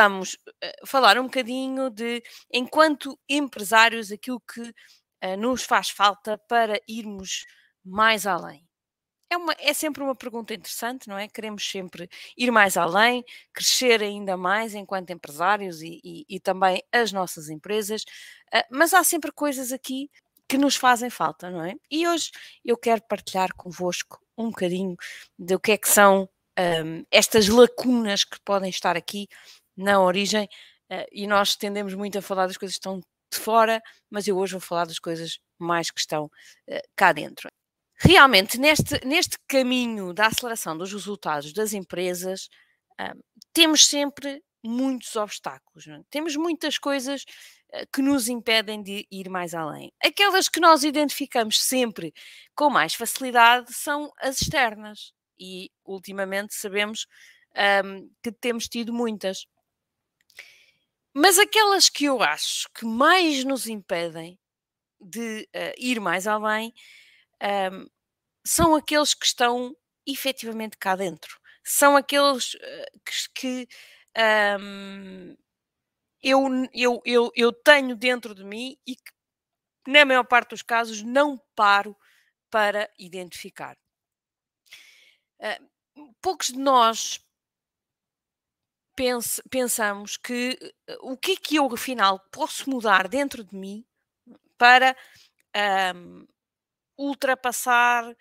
vamos 0.00 0.32
uh, 0.32 0.86
falar 0.86 1.18
um 1.18 1.24
bocadinho 1.24 1.90
de, 1.90 2.22
enquanto 2.50 3.18
empresários, 3.28 4.10
aquilo 4.10 4.40
que 4.40 4.62
uh, 4.62 5.36
nos 5.38 5.62
faz 5.62 5.90
falta 5.90 6.38
para 6.48 6.80
irmos 6.88 7.44
mais 7.84 8.26
além. 8.26 8.66
É, 9.28 9.36
uma, 9.36 9.54
é 9.58 9.74
sempre 9.74 10.02
uma 10.02 10.16
pergunta 10.16 10.54
interessante, 10.54 11.06
não 11.06 11.18
é? 11.18 11.28
Queremos 11.28 11.68
sempre 11.68 12.08
ir 12.36 12.50
mais 12.50 12.78
além, 12.78 13.22
crescer 13.52 14.02
ainda 14.02 14.38
mais 14.38 14.74
enquanto 14.74 15.10
empresários 15.10 15.82
e, 15.82 16.00
e, 16.02 16.24
e 16.28 16.40
também 16.40 16.82
as 16.90 17.12
nossas 17.12 17.50
empresas, 17.50 18.02
uh, 18.54 18.64
mas 18.70 18.94
há 18.94 19.04
sempre 19.04 19.30
coisas 19.30 19.70
aqui 19.70 20.10
que 20.48 20.56
nos 20.56 20.76
fazem 20.76 21.10
falta, 21.10 21.50
não 21.50 21.62
é? 21.62 21.74
E 21.90 22.08
hoje 22.08 22.30
eu 22.64 22.76
quero 22.76 23.02
partilhar 23.02 23.54
convosco 23.54 24.18
um 24.36 24.48
bocadinho 24.48 24.96
do 25.38 25.60
que 25.60 25.72
é 25.72 25.76
que 25.76 25.88
são 25.88 26.28
um, 26.58 27.04
estas 27.10 27.48
lacunas 27.48 28.24
que 28.24 28.38
podem 28.44 28.70
estar 28.70 28.96
aqui 28.96 29.28
na 29.76 30.00
origem, 30.00 30.44
uh, 30.90 31.06
e 31.12 31.26
nós 31.26 31.56
tendemos 31.56 31.94
muito 31.94 32.18
a 32.18 32.22
falar 32.22 32.46
das 32.46 32.56
coisas 32.56 32.76
que 32.76 32.80
estão 32.80 33.00
de 33.00 33.38
fora, 33.38 33.80
mas 34.10 34.26
eu 34.26 34.36
hoje 34.36 34.52
vou 34.52 34.60
falar 34.60 34.86
das 34.86 34.98
coisas 34.98 35.38
mais 35.58 35.90
que 35.90 36.00
estão 36.00 36.24
uh, 36.24 36.80
cá 36.96 37.12
dentro. 37.12 37.48
Realmente, 37.98 38.58
neste, 38.58 39.04
neste 39.04 39.36
caminho 39.46 40.14
da 40.14 40.26
aceleração 40.26 40.76
dos 40.76 40.92
resultados 40.92 41.52
das 41.52 41.72
empresas, 41.72 42.48
um, 43.00 43.20
temos 43.52 43.86
sempre 43.86 44.42
muitos 44.62 45.16
obstáculos, 45.16 45.86
é? 45.86 46.00
temos 46.10 46.36
muitas 46.36 46.78
coisas 46.78 47.24
uh, 47.74 47.86
que 47.92 48.02
nos 48.02 48.28
impedem 48.28 48.82
de 48.82 49.06
ir 49.10 49.28
mais 49.28 49.54
além. 49.54 49.92
Aquelas 50.02 50.48
que 50.48 50.60
nós 50.60 50.82
identificamos 50.82 51.62
sempre 51.62 52.12
com 52.54 52.70
mais 52.70 52.94
facilidade 52.94 53.72
são 53.72 54.10
as 54.18 54.40
externas, 54.40 55.12
e 55.40 55.70
ultimamente 55.84 56.54
sabemos 56.54 57.06
um, 57.84 58.10
que 58.22 58.30
temos 58.30 58.68
tido 58.68 58.92
muitas. 58.92 59.46
Mas 61.14 61.38
aquelas 61.38 61.88
que 61.88 62.04
eu 62.04 62.22
acho 62.22 62.68
que 62.72 62.84
mais 62.84 63.44
nos 63.44 63.66
impedem 63.66 64.38
de 65.00 65.48
uh, 65.54 65.74
ir 65.78 66.00
mais 66.00 66.26
além 66.26 66.72
um, 67.72 67.86
são 68.44 68.74
aqueles 68.74 69.14
que 69.14 69.26
estão 69.26 69.76
efetivamente 70.06 70.76
cá 70.78 70.94
dentro. 70.94 71.40
São 71.64 71.96
aqueles 71.96 72.54
uh, 72.54 73.00
que, 73.34 73.66
que 73.66 73.68
um, 74.60 75.36
eu, 76.22 76.68
eu, 76.72 77.02
eu, 77.04 77.32
eu 77.34 77.52
tenho 77.52 77.96
dentro 77.96 78.34
de 78.34 78.44
mim 78.44 78.76
e 78.86 78.94
que, 78.94 79.12
na 79.86 80.04
maior 80.04 80.24
parte 80.24 80.50
dos 80.50 80.62
casos, 80.62 81.02
não 81.02 81.38
paro 81.56 81.96
para 82.50 82.90
identificar. 82.98 83.76
Uh, 85.40 86.10
poucos 86.20 86.48
de 86.48 86.58
nós 86.58 87.18
pensamos 89.48 90.16
que 90.16 90.58
uh, 90.88 91.12
o 91.12 91.16
que 91.16 91.32
é 91.32 91.36
que 91.36 91.56
eu, 91.56 91.66
afinal, 91.72 92.20
posso 92.30 92.68
mudar 92.68 93.08
dentro 93.08 93.44
de 93.44 93.56
mim 93.56 93.84
para 94.58 94.96
um, 95.94 96.26
ultrapassar 96.98 98.04
uh, 98.10 98.16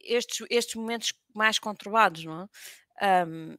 estes, 0.00 0.46
estes 0.50 0.74
momentos 0.74 1.12
mais 1.34 1.58
conturbados, 1.58 2.24
não 2.24 2.48
é? 3.00 3.26
Um, 3.26 3.56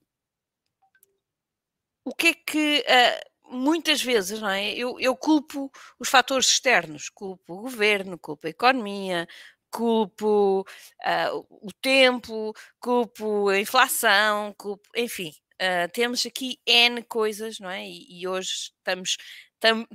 o 2.04 2.14
que 2.14 2.28
é 2.28 2.34
que 2.34 2.86
uh, 2.88 3.56
muitas 3.58 4.02
vezes, 4.02 4.40
não 4.40 4.50
é? 4.50 4.72
Eu, 4.74 5.00
eu, 5.00 5.16
culpo 5.16 5.72
os 6.00 6.10
fatores 6.10 6.48
externos, 6.48 7.10
culpo 7.10 7.54
o 7.54 7.62
governo, 7.62 8.18
culpo 8.20 8.48
a 8.48 8.52
economia, 8.52 9.28
culpo 9.72 10.62
uh, 10.62 11.48
o 11.50 11.72
tempo, 11.82 12.54
culpo 12.80 13.50
a 13.50 13.60
inflação, 13.60 14.54
culpo, 14.58 14.88
enfim, 14.96 15.34
uh, 15.62 15.92
temos 15.92 16.26
aqui 16.26 16.60
N 16.66 17.02
coisas, 17.04 17.60
não 17.60 17.70
é? 17.70 17.86
E, 17.86 18.22
e 18.22 18.28
hoje 18.28 18.72
estamos, 18.78 19.18
tam, 19.60 19.88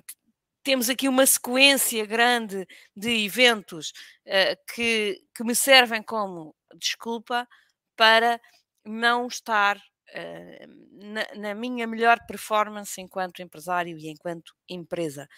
temos 0.63 0.89
aqui 0.89 1.09
uma 1.09 1.27
sequência 1.27 2.05
grande 2.07 2.67
de 2.97 3.25
eventos 3.25 3.93
uh, 4.27 4.75
que, 4.75 5.23
que 5.35 5.45
me 5.45 5.55
servem 5.55 6.03
como 6.03 6.55
desculpa 6.77 7.49
para 7.97 8.41
não 8.85 9.27
estar 9.27 9.77
uh, 9.77 11.05
na, 11.05 11.27
na, 11.37 11.55
minha 11.55 11.87
melhor 11.87 12.19
performance 12.27 13.01
enquanto 13.01 13.43
empresário 13.43 13.97
e 13.99 14.09
enquanto 14.09 14.55
empresa. 14.69 15.29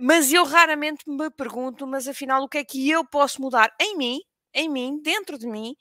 Mas 0.00 0.32
eu 0.32 0.42
raramente 0.44 1.04
me 1.06 1.30
pergunto, 1.30 1.86
mas 1.86 2.08
afinal, 2.08 2.42
o 2.42 2.48
que 2.48 2.56
é 2.56 2.64
que 2.64 2.88
eu 2.88 3.04
posso 3.04 3.42
mudar 3.42 3.70
em 3.78 3.94
mim, 3.94 4.20
em 4.54 4.70
mim, 4.70 4.98
dentro 5.02 5.36
de 5.36 5.46
mim, 5.46 5.76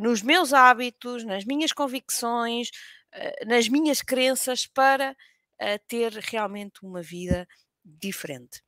nos 0.00 0.22
meus 0.22 0.52
hábitos, 0.52 1.24
nas 1.24 1.44
minhas 1.44 1.72
convicções, 1.72 2.70
nas 3.46 3.68
minhas 3.68 4.00
crenças 4.02 4.66
para 4.66 5.14
a 5.60 5.78
ter 5.86 6.12
realmente 6.12 6.84
uma 6.84 7.02
vida 7.02 7.46
diferente. 7.84 8.62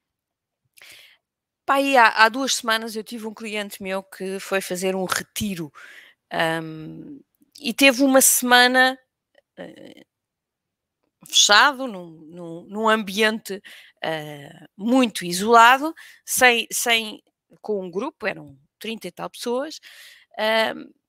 Pai, 1.64 1.96
há, 1.96 2.08
há, 2.08 2.28
duas 2.28 2.56
semanas 2.56 2.96
eu 2.96 3.04
tive 3.04 3.26
um 3.26 3.34
cliente 3.34 3.80
meu 3.82 4.02
que 4.02 4.40
foi 4.40 4.60
fazer 4.60 4.96
um 4.96 5.04
retiro 5.04 5.72
um, 6.62 7.20
e 7.60 7.72
teve 7.72 8.02
uma 8.02 8.20
semana 8.20 8.98
uh, 9.58 10.06
fechado, 11.28 11.86
num, 11.86 12.10
num, 12.10 12.62
num 12.62 12.88
ambiente 12.88 13.54
uh, 13.54 14.68
muito 14.76 15.24
isolado, 15.24 15.94
sem, 16.24 16.66
sem, 16.72 17.22
com 17.60 17.84
um 17.84 17.90
grupo, 17.90 18.26
eram 18.26 18.58
30 18.80 19.06
e 19.06 19.12
tal 19.12 19.30
pessoas, 19.30 19.78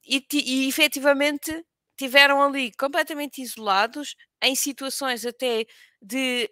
e, 0.05 0.25
e 0.33 0.67
efetivamente 0.67 1.65
tiveram 1.97 2.41
ali 2.41 2.71
completamente 2.73 3.41
isolados, 3.41 4.15
em 4.41 4.55
situações 4.55 5.25
até 5.25 5.65
de, 6.01 6.49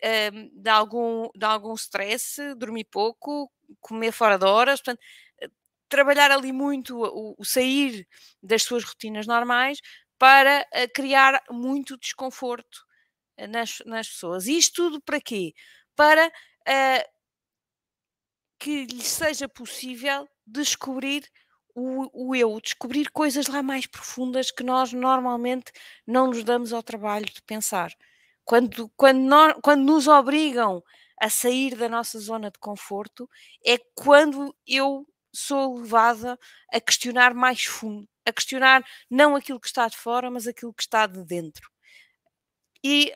de, 0.53 0.69
algum, 0.69 1.27
de 1.35 1.45
algum 1.45 1.73
stress, 1.73 2.53
dormir 2.55 2.85
pouco, 2.85 3.51
comer 3.81 4.11
fora 4.11 4.37
de 4.37 4.45
horas, 4.45 4.79
portanto, 4.79 5.01
eh, 5.41 5.49
trabalhar 5.89 6.31
ali 6.31 6.51
muito 6.51 6.97
o, 7.01 7.35
o 7.37 7.43
sair 7.45 8.07
das 8.43 8.63
suas 8.63 8.83
rotinas 8.83 9.25
normais 9.25 9.79
para 10.19 10.61
uh, 10.61 10.93
criar 10.93 11.41
muito 11.49 11.97
desconforto 11.97 12.85
uh, 13.39 13.47
nas, 13.47 13.79
nas 13.85 14.07
pessoas. 14.07 14.47
E 14.47 14.57
isto 14.57 14.75
tudo 14.75 15.01
para 15.01 15.19
quê? 15.19 15.53
Para 15.95 16.27
uh, 16.27 17.09
que 18.59 18.85
lhes 18.85 19.07
seja 19.07 19.47
possível 19.47 20.27
descobrir 20.45 21.23
o, 21.79 22.09
o, 22.13 22.35
eu, 22.35 22.59
descobrir 22.61 23.09
coisas 23.11 23.47
lá 23.47 23.63
mais 23.63 23.85
profundas 23.87 24.51
que 24.51 24.63
nós 24.63 24.93
normalmente 24.93 25.71
não 26.05 26.27
nos 26.27 26.43
damos 26.43 26.73
ao 26.73 26.83
trabalho 26.83 27.25
de 27.25 27.41
pensar. 27.43 27.91
Quando, 28.45 28.89
quando, 28.97 29.19
nós, 29.19 29.53
quando 29.63 29.83
nos 29.83 30.07
obrigam 30.07 30.83
a 31.19 31.29
sair 31.29 31.75
da 31.75 31.89
nossa 31.89 32.19
zona 32.19 32.51
de 32.51 32.59
conforto, 32.59 33.29
é 33.65 33.77
quando 33.95 34.55
eu 34.67 35.07
sou 35.33 35.77
levada 35.79 36.37
a 36.73 36.81
questionar 36.81 37.33
mais 37.33 37.63
fundo, 37.63 38.07
a 38.25 38.33
questionar 38.33 38.83
não 39.09 39.35
aquilo 39.35 39.59
que 39.59 39.67
está 39.67 39.87
de 39.87 39.97
fora, 39.97 40.29
mas 40.31 40.47
aquilo 40.47 40.73
que 40.73 40.83
está 40.83 41.07
de 41.07 41.23
dentro. 41.23 41.69
E 42.83 43.13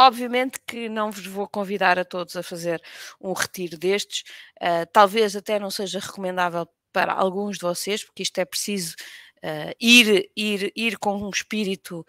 Obviamente 0.00 0.60
que 0.64 0.88
não 0.88 1.10
vos 1.10 1.26
vou 1.26 1.48
convidar 1.48 1.98
a 1.98 2.04
todos 2.04 2.36
a 2.36 2.42
fazer 2.42 2.80
um 3.20 3.32
retiro 3.32 3.76
destes, 3.76 4.22
uh, 4.62 4.86
talvez 4.92 5.34
até 5.34 5.58
não 5.58 5.72
seja 5.72 5.98
recomendável 5.98 6.68
para 6.92 7.12
alguns 7.12 7.56
de 7.56 7.62
vocês, 7.62 8.04
porque 8.04 8.22
isto 8.22 8.38
é 8.38 8.44
preciso 8.44 8.94
uh, 9.38 9.74
ir, 9.80 10.30
ir, 10.36 10.72
ir 10.74 10.98
com 10.98 11.16
um 11.16 11.30
espírito 11.30 12.06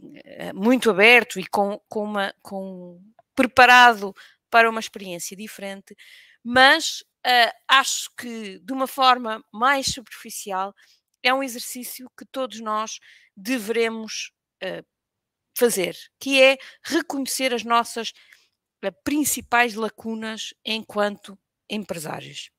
uh, 0.00 0.54
muito 0.54 0.90
aberto 0.90 1.38
e 1.38 1.46
com, 1.46 1.80
com 1.88 2.04
uma, 2.04 2.34
com, 2.42 3.00
preparado 3.34 4.14
para 4.50 4.68
uma 4.70 4.80
experiência 4.80 5.36
diferente, 5.36 5.96
mas 6.42 7.02
uh, 7.26 7.52
acho 7.68 8.10
que 8.16 8.58
de 8.60 8.72
uma 8.72 8.86
forma 8.86 9.44
mais 9.52 9.86
superficial 9.86 10.74
é 11.22 11.32
um 11.32 11.42
exercício 11.42 12.10
que 12.16 12.24
todos 12.24 12.60
nós 12.60 12.98
deveremos 13.36 14.32
fazer, 15.56 15.94
que 16.18 16.40
é 16.40 16.56
reconhecer 16.82 17.52
as 17.52 17.62
nossas 17.62 18.12
principais 19.04 19.74
lacunas 19.74 20.54
enquanto 20.64 21.38
empresários. 21.68 22.50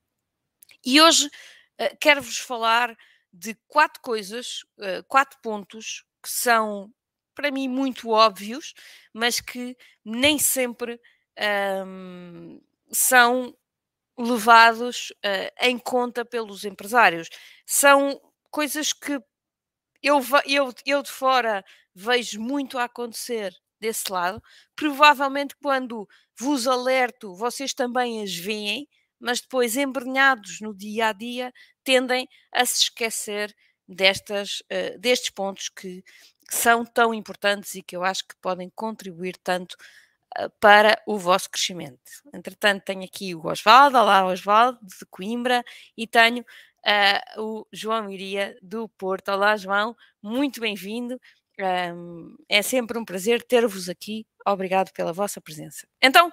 E 0.85 1.01
hoje 1.01 1.29
eh, 1.77 1.95
quero-vos 1.99 2.37
falar 2.39 2.95
de 3.31 3.55
quatro 3.67 4.01
coisas, 4.01 4.61
uh, 4.79 5.03
quatro 5.07 5.37
pontos 5.41 6.03
que 6.23 6.29
são 6.29 6.91
para 7.35 7.51
mim 7.51 7.67
muito 7.67 8.09
óbvios, 8.09 8.73
mas 9.13 9.39
que 9.39 9.77
nem 10.03 10.39
sempre 10.39 10.99
um, 11.85 12.59
são 12.91 13.55
levados 14.17 15.11
uh, 15.25 15.51
em 15.61 15.77
conta 15.77 16.25
pelos 16.25 16.65
empresários. 16.65 17.29
São 17.65 18.19
coisas 18.49 18.91
que 18.93 19.19
eu, 20.01 20.19
eu, 20.45 20.73
eu 20.85 21.03
de 21.03 21.11
fora 21.11 21.63
vejo 21.93 22.39
muito 22.39 22.77
a 22.77 22.85
acontecer 22.85 23.53
desse 23.79 24.11
lado. 24.11 24.41
Provavelmente 24.75 25.55
quando 25.61 26.07
vos 26.39 26.67
alerto, 26.67 27.35
vocês 27.35 27.73
também 27.73 28.23
as 28.23 28.35
veem, 28.35 28.87
mas 29.19 29.41
depois, 29.41 29.75
embrenhados 29.75 30.59
no 30.61 30.73
dia 30.73 31.07
a 31.09 31.13
dia, 31.13 31.53
tendem 31.83 32.27
a 32.51 32.65
se 32.65 32.83
esquecer 32.83 33.55
destas, 33.87 34.61
uh, 34.71 34.97
destes 34.99 35.29
pontos 35.29 35.69
que 35.69 36.03
são 36.49 36.85
tão 36.85 37.13
importantes 37.13 37.75
e 37.75 37.81
que 37.81 37.95
eu 37.95 38.03
acho 38.03 38.27
que 38.27 38.35
podem 38.41 38.69
contribuir 38.75 39.37
tanto 39.43 39.75
uh, 40.39 40.49
para 40.59 41.01
o 41.05 41.17
vosso 41.17 41.49
crescimento. 41.49 41.99
Entretanto, 42.33 42.83
tenho 42.83 43.03
aqui 43.03 43.33
o 43.33 43.45
Osvaldo, 43.47 43.97
olá 43.97 44.25
Osvaldo, 44.25 44.79
de 44.81 45.05
Coimbra, 45.09 45.63
e 45.95 46.05
tenho 46.05 46.41
uh, 46.41 47.41
o 47.41 47.67
João 47.71 48.09
Iria, 48.09 48.57
do 48.61 48.87
Porto. 48.89 49.29
Olá, 49.29 49.55
João, 49.57 49.95
muito 50.21 50.59
bem-vindo. 50.59 51.19
Um, 51.59 52.35
é 52.47 52.61
sempre 52.61 52.99
um 52.99 53.05
prazer 53.05 53.41
ter-vos 53.41 53.89
aqui. 53.89 54.25
Obrigado 54.45 54.91
pela 54.93 55.11
vossa 55.11 55.41
presença. 55.41 55.87
Então, 56.01 56.31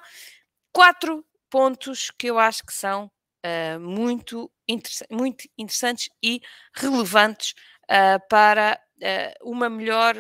quatro 0.70 1.24
pontos 1.54 2.10
que 2.10 2.26
eu 2.26 2.36
acho 2.36 2.66
que 2.66 2.72
são 2.72 3.08
uh, 3.46 3.78
muito, 3.78 4.50
interessa 4.68 5.06
muito 5.08 5.46
interessantes 5.56 6.08
e 6.20 6.40
relevantes 6.74 7.54
uh, 7.84 8.18
para 8.28 8.76
uh, 8.96 9.48
uma 9.48 9.70
melhor 9.70 10.16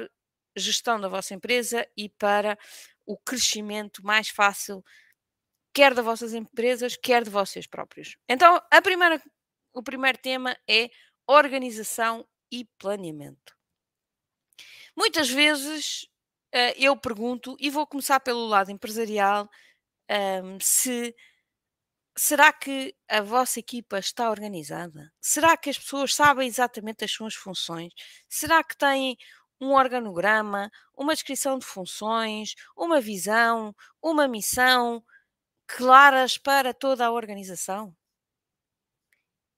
gestão 0.56 1.00
da 1.00 1.08
vossa 1.08 1.34
empresa 1.34 1.84
e 1.96 2.08
para 2.08 2.56
o 3.04 3.18
crescimento 3.18 4.00
mais 4.06 4.28
fácil, 4.28 4.80
quer 5.74 5.92
das 5.92 6.04
vossas 6.04 6.34
empresas, 6.34 6.96
quer 6.96 7.24
de 7.24 7.30
vocês 7.30 7.66
próprios. 7.66 8.16
Então, 8.28 8.62
a 8.70 8.80
primeira, 8.80 9.20
o 9.74 9.82
primeiro 9.82 10.18
tema 10.18 10.56
é 10.70 10.88
organização 11.26 12.24
e 12.48 12.64
planeamento. 12.78 13.56
Muitas 14.96 15.28
vezes 15.28 16.06
eu 16.76 16.96
pergunto, 16.96 17.56
e 17.58 17.68
vou 17.68 17.84
começar 17.84 18.20
pelo 18.20 18.46
lado 18.46 18.70
empresarial, 18.70 19.50
um, 20.10 20.58
se 20.60 21.14
será 22.16 22.52
que 22.52 22.94
a 23.08 23.20
vossa 23.20 23.58
equipa 23.60 23.98
está 23.98 24.30
organizada? 24.30 25.12
Será 25.20 25.56
que 25.56 25.70
as 25.70 25.78
pessoas 25.78 26.14
sabem 26.14 26.46
exatamente 26.46 27.04
as 27.04 27.10
suas 27.12 27.34
funções? 27.34 27.92
Será 28.28 28.62
que 28.62 28.76
têm 28.76 29.16
um 29.60 29.72
organograma, 29.72 30.70
uma 30.96 31.14
descrição 31.14 31.58
de 31.58 31.66
funções, 31.66 32.54
uma 32.76 33.00
visão, 33.00 33.74
uma 34.02 34.28
missão 34.28 35.04
claras 35.66 36.38
para 36.38 36.74
toda 36.74 37.06
a 37.06 37.12
organização? 37.12 37.94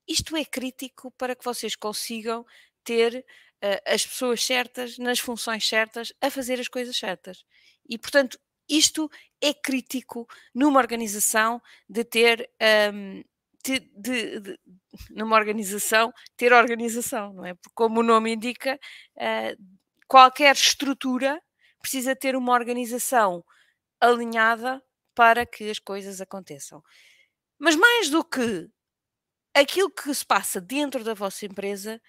Isto 0.09 0.37
é 0.37 0.45
crítico 0.45 1.11
para 1.13 1.35
que 1.35 1.45
vocês 1.45 1.75
consigam 1.75 2.45
ter 2.85 3.25
uh, 3.63 3.83
as 3.85 4.07
pessoas 4.07 4.45
certas, 4.45 4.99
nas 4.99 5.19
funções 5.19 5.67
certas, 5.69 6.13
a 6.21 6.31
fazer 6.31 6.61
as 6.61 6.69
coisas 6.69 6.97
certas. 6.97 7.45
E, 7.89 7.99
portanto, 7.99 8.39
isto 8.69 9.11
é 9.41 9.53
crítico 9.53 10.27
numa 10.55 10.81
organização 10.81 11.61
de 11.89 12.05
ter. 12.05 12.51
Um, 12.93 13.23
de, 13.65 13.81
de, 13.81 14.41
de, 14.41 14.61
numa 15.11 15.35
organização, 15.35 16.13
ter 16.37 16.53
organização, 16.53 17.33
não 17.33 17.45
é? 17.45 17.55
Porque, 17.55 17.75
como 17.75 17.99
o 17.99 18.03
nome 18.03 18.33
indica, 18.33 18.79
uh, 19.17 19.65
qualquer 20.07 20.55
estrutura 20.55 21.43
precisa 21.81 22.15
ter 22.15 22.37
uma 22.37 22.53
organização 22.53 23.45
alinhada 24.01 24.81
para 25.17 25.45
que 25.45 25.69
as 25.69 25.79
coisas 25.79 26.21
aconteçam. 26.21 26.83
Mas 27.59 27.75
mais 27.75 28.09
do 28.09 28.25
que 28.25 28.69
aquilo 29.55 29.91
que 29.91 30.15
se 30.15 30.25
passa 30.25 30.61
dentro 30.61 31.03
da 31.03 31.15
vossa 31.15 31.47
empresa, 31.47 32.01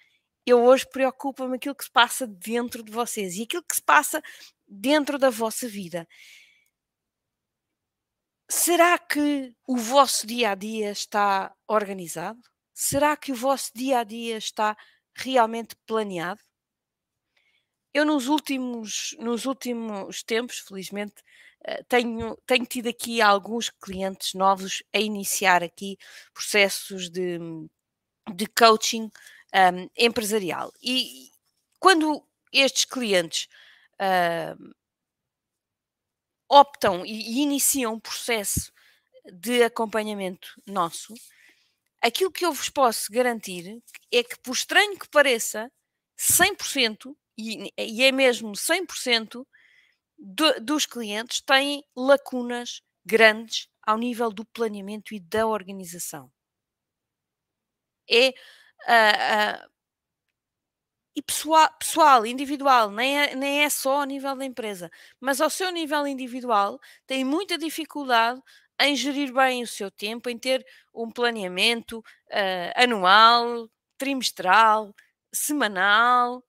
eu 0.46 0.62
hoje 0.62 0.86
preocupo-me 0.90 1.56
aquilo 1.56 1.74
que 1.74 1.84
se 1.84 1.90
passa 1.90 2.26
dentro 2.26 2.82
de 2.82 2.92
vocês 2.92 3.36
e 3.36 3.42
aquilo 3.42 3.62
que 3.62 3.74
se 3.74 3.82
passa 3.82 4.22
dentro 4.66 5.18
da 5.18 5.30
vossa 5.30 5.66
vida. 5.66 6.06
Será 8.50 8.98
que 8.98 9.54
o 9.66 9.76
vosso 9.76 10.26
dia 10.26 10.52
a 10.52 10.54
dia 10.54 10.90
está 10.90 11.54
organizado? 11.66 12.40
Será 12.72 13.14
que 13.14 13.30
o 13.30 13.34
vosso 13.34 13.70
dia 13.74 14.00
a 14.00 14.04
dia 14.04 14.38
está 14.38 14.74
realmente 15.14 15.76
planeado? 15.86 16.40
Eu 17.92 18.06
nos 18.06 18.26
últimos, 18.26 19.14
nos 19.18 19.44
últimos 19.44 20.22
tempos, 20.22 20.60
felizmente, 20.60 21.22
eh, 21.64 21.82
tenho, 21.88 22.36
tenho 22.46 22.64
tido 22.64 22.88
aqui 22.88 23.20
alguns 23.20 23.68
clientes 23.68 24.32
novos 24.32 24.82
a 24.94 24.98
iniciar 24.98 25.62
aqui 25.62 25.98
processos 26.32 27.10
de, 27.10 27.38
de 28.34 28.46
coaching 28.46 29.10
um, 29.54 29.90
empresarial. 29.96 30.72
E 30.82 31.30
quando 31.78 32.26
estes 32.50 32.86
clientes 32.86 33.46
uh, 34.00 34.74
optam 36.48 37.04
e, 37.04 37.40
iniciam 37.42 37.94
um 37.94 38.00
processo 38.00 38.72
de 39.32 39.62
acompanhamento 39.62 40.60
nosso, 40.66 41.14
aquilo 42.00 42.32
que 42.32 42.44
eu 42.44 42.52
vos 42.52 42.68
posso 42.68 43.12
garantir 43.12 43.82
é 44.12 44.22
que, 44.22 44.38
por 44.40 44.52
estranho 44.52 44.98
que 44.98 45.08
pareça, 45.08 45.70
100%, 46.18 47.14
e, 47.36 47.72
e 47.76 48.02
é 48.02 48.10
mesmo 48.10 48.52
100%, 48.52 49.46
do, 50.18 50.60
dos 50.60 50.84
clientes 50.84 51.40
têm 51.40 51.84
lacunas 51.94 52.82
grandes 53.04 53.68
ao 53.82 53.96
nível 53.96 54.30
do 54.32 54.44
planeamento 54.44 55.14
e 55.14 55.20
da 55.20 55.46
organização. 55.46 56.30
É 58.10 58.30
uh, 58.30 58.32
uh, 58.32 59.70
e 61.14 61.22
pessoal, 61.22 61.68
pessoal 61.78 62.26
individual, 62.26 62.90
nem 62.90 63.18
é, 63.18 63.34
nem 63.34 63.64
é 63.64 63.70
só 63.70 64.00
ao 64.00 64.04
nível 64.04 64.36
da 64.36 64.44
empresa, 64.44 64.90
mas 65.20 65.40
ao 65.40 65.50
seu 65.50 65.70
nível 65.70 66.06
individual, 66.06 66.80
tem 67.06 67.24
muita 67.24 67.58
dificuldade 67.58 68.40
em 68.80 68.94
gerir 68.94 69.32
bem 69.32 69.62
o 69.62 69.66
seu 69.66 69.90
tempo, 69.90 70.30
em 70.30 70.38
ter 70.38 70.64
um 70.94 71.10
planeamento 71.10 71.98
uh, 71.98 72.72
anual, 72.76 73.68
trimestral, 73.96 74.94
semanal, 75.32 76.44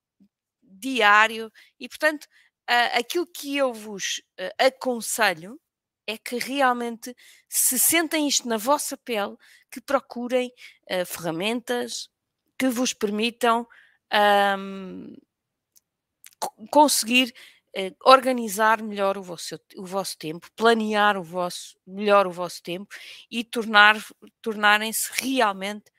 diário, 0.62 1.50
e 1.78 1.88
portanto, 1.88 2.24
uh, 2.24 2.98
aquilo 2.98 3.26
que 3.26 3.56
eu 3.56 3.72
vos 3.72 4.22
uh, 4.38 4.64
aconselho 4.64 5.60
é 6.06 6.16
que 6.16 6.38
realmente 6.38 7.14
se 7.48 7.78
sentem 7.78 8.28
isto 8.28 8.48
na 8.48 8.56
vossa 8.56 8.96
pele, 8.96 9.36
que 9.70 9.80
procurem 9.80 10.50
ferramentas 11.06 12.08
que 12.58 12.68
vos 12.68 12.92
permitam 12.92 13.64
um, 14.12 15.16
conseguir 16.70 17.34
uh, 17.76 17.94
organizar 18.04 18.82
melhor 18.82 19.16
o 19.16 19.22
vosso, 19.22 19.58
o 19.76 19.84
vosso 19.84 20.16
tempo, 20.18 20.50
planear 20.56 21.16
o 21.16 21.22
vosso, 21.22 21.76
melhor 21.86 22.26
o 22.26 22.30
vosso 22.30 22.62
tempo 22.62 22.94
e 23.30 23.44
tornar, 23.44 23.96
tornarem-se 24.42 25.10
realmente 25.14 25.90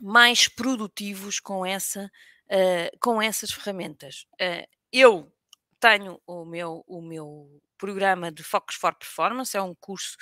mais 0.00 0.48
produtivos 0.48 1.38
com, 1.38 1.64
essa, 1.64 2.10
uh, 2.46 2.98
com 3.00 3.20
essas 3.20 3.50
ferramentas. 3.52 4.26
Uh, 4.34 4.66
eu 4.92 5.32
tenho 5.78 6.20
o 6.26 6.44
meu, 6.44 6.84
o 6.86 7.02
meu 7.02 7.60
programa 7.76 8.32
de 8.32 8.42
Focus 8.42 8.76
for 8.76 8.94
Performance, 8.94 9.56
é 9.56 9.60
um 9.60 9.74
curso 9.74 10.16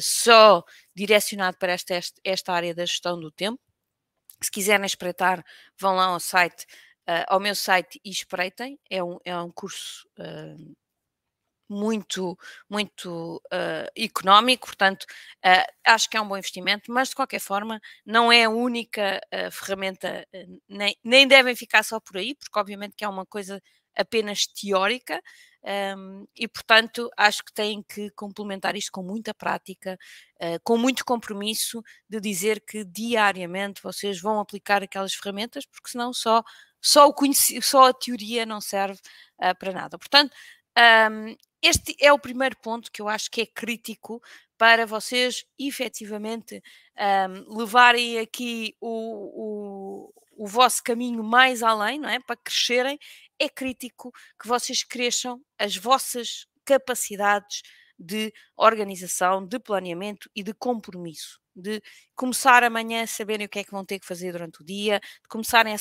só 0.00 0.62
direcionado 0.94 1.56
para 1.58 1.72
esta, 1.72 1.98
esta 2.22 2.52
área 2.52 2.72
da 2.72 2.86
gestão 2.86 3.18
do 3.18 3.28
tempo 3.28 3.60
se 4.42 4.50
quiserem 4.50 4.86
espreitar, 4.86 5.44
vão 5.78 5.96
lá 5.96 6.06
ao 6.06 6.20
site, 6.20 6.64
uh, 7.08 7.24
ao 7.28 7.40
meu 7.40 7.54
site 7.54 8.00
e 8.04 8.10
espreitem. 8.10 8.78
É 8.90 9.02
um, 9.02 9.18
é 9.24 9.36
um 9.38 9.50
curso 9.50 10.08
uh, 10.18 10.74
muito, 11.68 12.38
muito 12.68 13.42
uh, 13.46 13.90
económico, 13.96 14.66
portanto, 14.66 15.06
acho 15.84 16.08
que 16.10 16.16
é 16.16 16.20
um 16.20 16.28
bom 16.28 16.36
investimento, 16.36 16.92
mas 16.92 17.08
de 17.08 17.14
qualquer 17.16 17.40
forma 17.40 17.80
não 18.04 18.30
é 18.30 18.44
a 18.44 18.50
única 18.50 19.20
ferramenta, 19.50 20.26
nem, 20.68 20.94
nem 21.02 21.26
devem 21.26 21.56
ficar 21.56 21.82
só 21.82 21.98
por 21.98 22.18
aí, 22.18 22.34
porque 22.34 22.58
obviamente 22.58 22.94
que 22.96 23.04
é 23.04 23.08
uma 23.08 23.24
coisa 23.24 23.62
apenas 23.96 24.46
teórica, 24.46 25.20
um, 25.96 26.26
e 26.36 26.46
portanto 26.46 27.10
acho 27.16 27.42
que 27.42 27.52
têm 27.52 27.82
que 27.82 28.10
complementar 28.10 28.76
isto 28.76 28.92
com 28.92 29.02
muita 29.02 29.32
prática, 29.32 29.98
uh, 30.36 30.60
com 30.62 30.76
muito 30.76 31.04
compromisso 31.04 31.82
de 32.08 32.20
dizer 32.20 32.60
que 32.60 32.84
diariamente 32.84 33.82
vocês 33.82 34.20
vão 34.20 34.38
aplicar 34.38 34.82
aquelas 34.82 35.14
ferramentas, 35.14 35.64
porque 35.64 35.90
senão 35.90 36.12
só, 36.12 36.42
só, 36.80 37.08
o 37.08 37.14
só 37.62 37.88
a 37.88 37.94
teoria 37.94 38.44
não 38.44 38.60
serve 38.60 39.00
uh, 39.38 39.58
para 39.58 39.72
nada. 39.72 39.98
Portanto, 39.98 40.34
um, 41.10 41.34
este 41.62 41.96
é 41.98 42.12
o 42.12 42.18
primeiro 42.18 42.56
ponto 42.58 42.92
que 42.92 43.00
eu 43.00 43.08
acho 43.08 43.30
que 43.30 43.40
é 43.40 43.46
crítico 43.46 44.22
para 44.58 44.84
vocês 44.86 45.44
efetivamente 45.58 46.62
um, 46.98 47.56
levarem 47.56 48.18
aqui 48.18 48.76
o, 48.80 50.10
o, 50.10 50.44
o 50.44 50.46
vosso 50.46 50.82
caminho 50.82 51.24
mais 51.24 51.62
além, 51.62 51.98
não 51.98 52.08
é? 52.08 52.20
Para 52.20 52.36
crescerem 52.36 52.98
é 53.38 53.48
crítico 53.48 54.12
que 54.40 54.48
vocês 54.48 54.84
cresçam 54.84 55.40
as 55.58 55.76
vossas 55.76 56.46
capacidades 56.64 57.62
de 57.98 58.32
organização, 58.56 59.46
de 59.46 59.58
planeamento 59.58 60.28
e 60.34 60.42
de 60.42 60.52
compromisso. 60.54 61.40
De 61.56 61.80
começar 62.16 62.64
amanhã 62.64 63.04
a 63.04 63.06
saberem 63.06 63.46
o 63.46 63.48
que 63.48 63.60
é 63.60 63.64
que 63.64 63.70
vão 63.70 63.84
ter 63.84 64.00
que 64.00 64.06
fazer 64.06 64.32
durante 64.32 64.60
o 64.60 64.64
dia, 64.64 64.98
de 64.98 65.28
começarem 65.28 65.72
a, 65.72 65.76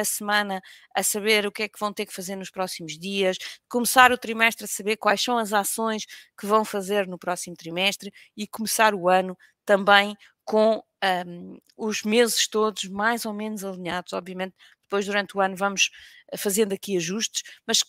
a 0.00 0.04
semana 0.04 0.60
a 0.94 1.02
saber 1.02 1.46
o 1.46 1.52
que 1.52 1.62
é 1.62 1.68
que 1.68 1.78
vão 1.80 1.94
ter 1.94 2.04
que 2.04 2.12
fazer 2.12 2.36
nos 2.36 2.50
próximos 2.50 2.98
dias, 2.98 3.38
de 3.38 3.46
começar 3.68 4.12
o 4.12 4.18
trimestre 4.18 4.64
a 4.66 4.68
saber 4.68 4.98
quais 4.98 5.22
são 5.22 5.38
as 5.38 5.54
ações 5.54 6.04
que 6.38 6.44
vão 6.46 6.62
fazer 6.64 7.06
no 7.06 7.18
próximo 7.18 7.56
trimestre 7.56 8.12
e 8.36 8.46
começar 8.46 8.94
o 8.94 9.08
ano 9.08 9.36
também 9.64 10.14
com 10.44 10.82
um, 11.26 11.58
os 11.76 12.02
meses 12.02 12.46
todos 12.48 12.84
mais 12.84 13.24
ou 13.24 13.32
menos 13.32 13.64
alinhados. 13.64 14.12
Obviamente, 14.12 14.54
depois 14.84 15.06
durante 15.06 15.36
o 15.36 15.40
ano 15.40 15.56
vamos 15.56 15.90
fazendo 16.36 16.72
aqui 16.72 16.96
ajustes, 16.96 17.42
mas 17.66 17.82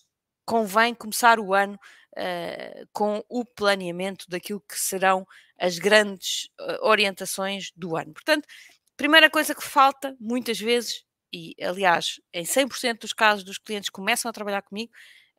convém 0.45 0.93
começar 0.93 1.39
o 1.39 1.53
ano 1.53 1.79
uh, 2.17 2.87
com 2.93 3.23
o 3.27 3.43
planeamento 3.43 4.25
daquilo 4.29 4.61
que 4.61 4.79
serão 4.79 5.25
as 5.59 5.79
grandes 5.79 6.49
uh, 6.59 6.85
orientações 6.87 7.71
do 7.75 7.95
ano. 7.97 8.13
Portanto, 8.13 8.47
primeira 8.95 9.29
coisa 9.29 9.55
que 9.55 9.63
falta, 9.63 10.15
muitas 10.19 10.59
vezes, 10.59 11.03
e 11.33 11.55
aliás, 11.61 12.21
em 12.33 12.45
100% 12.45 12.99
dos 12.99 13.13
casos 13.13 13.43
dos 13.43 13.57
clientes 13.57 13.89
começam 13.89 14.29
a 14.29 14.33
trabalhar 14.33 14.61
comigo, 14.61 14.91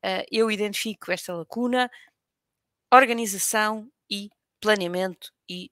uh, 0.05 0.25
eu 0.31 0.51
identifico 0.51 1.13
esta 1.13 1.35
lacuna, 1.35 1.91
organização 2.93 3.91
e 4.11 4.31
planeamento 4.61 5.33
e 5.49 5.71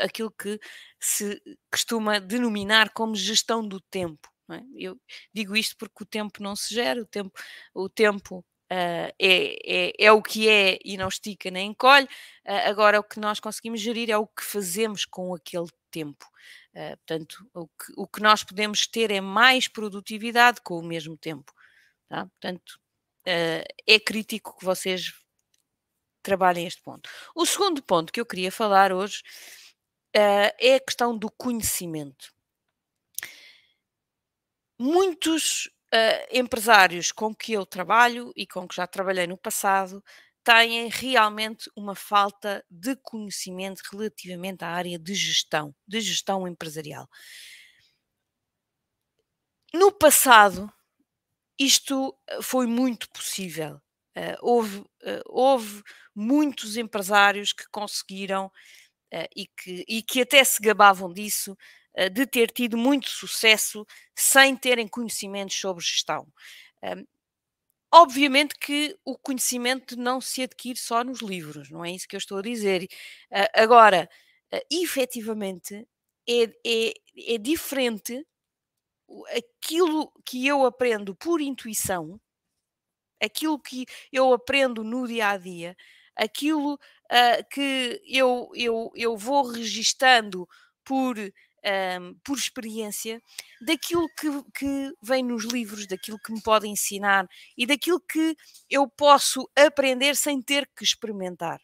aquilo 0.00 0.30
que 0.30 0.58
se 0.98 1.40
costuma 1.70 2.18
denominar 2.18 2.90
como 2.90 3.14
gestão 3.14 3.66
do 3.66 3.80
tempo. 3.80 4.28
É? 4.54 4.62
Eu 4.74 5.00
digo 5.32 5.56
isto 5.56 5.76
porque 5.76 6.02
o 6.02 6.06
tempo 6.06 6.42
não 6.42 6.56
se 6.56 6.74
gera, 6.74 7.00
o 7.00 7.06
tempo, 7.06 7.32
o 7.74 7.88
tempo 7.88 8.44
Uh, 8.72 9.10
é, 9.18 9.88
é, 9.88 9.92
é, 9.98 10.12
o 10.12 10.22
que 10.22 10.48
é 10.48 10.78
e 10.84 10.96
não 10.96 11.08
estica 11.08 11.50
nem 11.50 11.70
encolhe. 11.70 12.06
Uh, 12.46 12.68
agora, 12.68 13.00
o 13.00 13.02
que 13.02 13.18
nós 13.18 13.40
conseguimos 13.40 13.80
gerir 13.80 14.08
é 14.10 14.16
o 14.16 14.28
que 14.28 14.44
fazemos 14.44 15.04
com 15.04 15.34
aquele 15.34 15.66
tempo. 15.90 16.24
Uh, 16.72 16.96
portanto, 16.98 17.50
o 17.52 17.66
que, 17.66 17.92
o 17.96 18.06
que, 18.06 18.22
nós 18.22 18.44
podemos 18.44 18.86
ter 18.86 19.10
é 19.10 19.20
mais 19.20 19.66
produtividade 19.66 20.60
com 20.62 20.78
o 20.78 20.84
mesmo 20.84 21.16
tempo. 21.16 21.52
Tá? 22.08 22.26
Portanto, 22.26 22.80
é 23.86 24.00
crítico 24.00 24.56
que 24.58 24.64
vocês 24.64 25.12
trabalhem 26.22 26.66
este 26.66 26.82
ponto. 26.82 27.08
O 27.34 27.44
segundo 27.46 27.82
ponto 27.82 28.12
que 28.12 28.20
eu 28.20 28.26
queria 28.26 28.50
falar 28.50 28.92
hoje 28.92 29.22
é 30.12 30.76
a 30.76 30.80
questão 30.80 31.16
do 31.16 31.30
conhecimento. 31.30 32.32
Muitos 34.82 35.66
uh, 35.94 36.26
empresários 36.32 37.12
com 37.12 37.34
que 37.34 37.52
eu 37.52 37.66
trabalho 37.66 38.32
e 38.34 38.46
com 38.46 38.66
que 38.66 38.76
já 38.76 38.86
trabalhei 38.86 39.26
no 39.26 39.36
passado 39.36 40.02
têm 40.42 40.88
realmente 40.88 41.70
uma 41.76 41.94
falta 41.94 42.64
de 42.70 42.96
conhecimento 42.96 43.82
relativamente 43.92 44.64
à 44.64 44.68
área 44.68 44.98
de 44.98 45.14
gestão, 45.14 45.74
de 45.86 46.00
gestão 46.00 46.48
empresarial. 46.48 47.06
No 49.74 49.92
passado, 49.92 50.72
isto 51.58 52.16
eh, 52.26 52.40
foi 52.40 52.66
muito 52.66 53.06
possível. 53.10 53.78
Uh, 54.16 54.36
houve, 54.40 54.78
uh, 54.78 55.22
houve 55.26 55.82
muitos 56.14 56.78
empresários 56.78 57.52
que 57.52 57.68
conseguiram 57.70 58.46
uh, 58.46 59.28
e, 59.36 59.46
que, 59.46 59.84
e 59.86 60.02
que 60.02 60.22
até 60.22 60.42
se 60.42 60.58
gabavam 60.62 61.12
disso, 61.12 61.54
de 62.12 62.26
ter 62.26 62.50
tido 62.50 62.76
muito 62.76 63.08
sucesso 63.10 63.84
sem 64.14 64.56
terem 64.56 64.86
conhecimentos 64.88 65.56
sobre 65.56 65.84
gestão. 65.84 66.26
Obviamente 67.92 68.54
que 68.58 68.96
o 69.04 69.18
conhecimento 69.18 69.96
não 69.96 70.20
se 70.20 70.42
adquire 70.42 70.78
só 70.78 71.02
nos 71.02 71.20
livros, 71.20 71.70
não 71.70 71.84
é 71.84 71.90
isso 71.90 72.06
que 72.06 72.14
eu 72.14 72.18
estou 72.18 72.38
a 72.38 72.42
dizer. 72.42 72.86
Agora, 73.52 74.08
efetivamente, 74.70 75.86
é, 76.28 76.44
é, 76.64 76.94
é, 77.34 77.38
diferente 77.38 78.24
aquilo 79.36 80.12
que 80.24 80.46
eu 80.46 80.64
aprendo 80.64 81.14
por 81.16 81.40
intuição, 81.40 82.20
aquilo 83.20 83.58
que 83.60 83.84
eu 84.12 84.32
aprendo 84.32 84.84
no 84.84 85.06
dia 85.06 85.30
a 85.30 85.36
dia, 85.36 85.76
aquilo 86.14 86.74
uh, 86.74 87.48
que 87.50 88.00
eu, 88.06 88.50
eu, 88.54 88.90
eu 88.94 89.16
vou 89.16 89.42
registando 89.50 90.48
por 90.84 91.16
um, 91.64 92.14
por 92.24 92.36
experiência, 92.36 93.22
daquilo 93.60 94.08
que, 94.18 94.28
que 94.54 94.92
vem 95.02 95.22
nos 95.22 95.44
livros, 95.44 95.86
daquilo 95.86 96.18
que 96.18 96.32
me 96.32 96.42
podem 96.42 96.72
ensinar 96.72 97.28
e 97.56 97.66
daquilo 97.66 98.00
que 98.00 98.36
eu 98.68 98.88
posso 98.88 99.48
aprender 99.56 100.16
sem 100.16 100.40
ter 100.40 100.68
que 100.76 100.84
experimentar. 100.84 101.60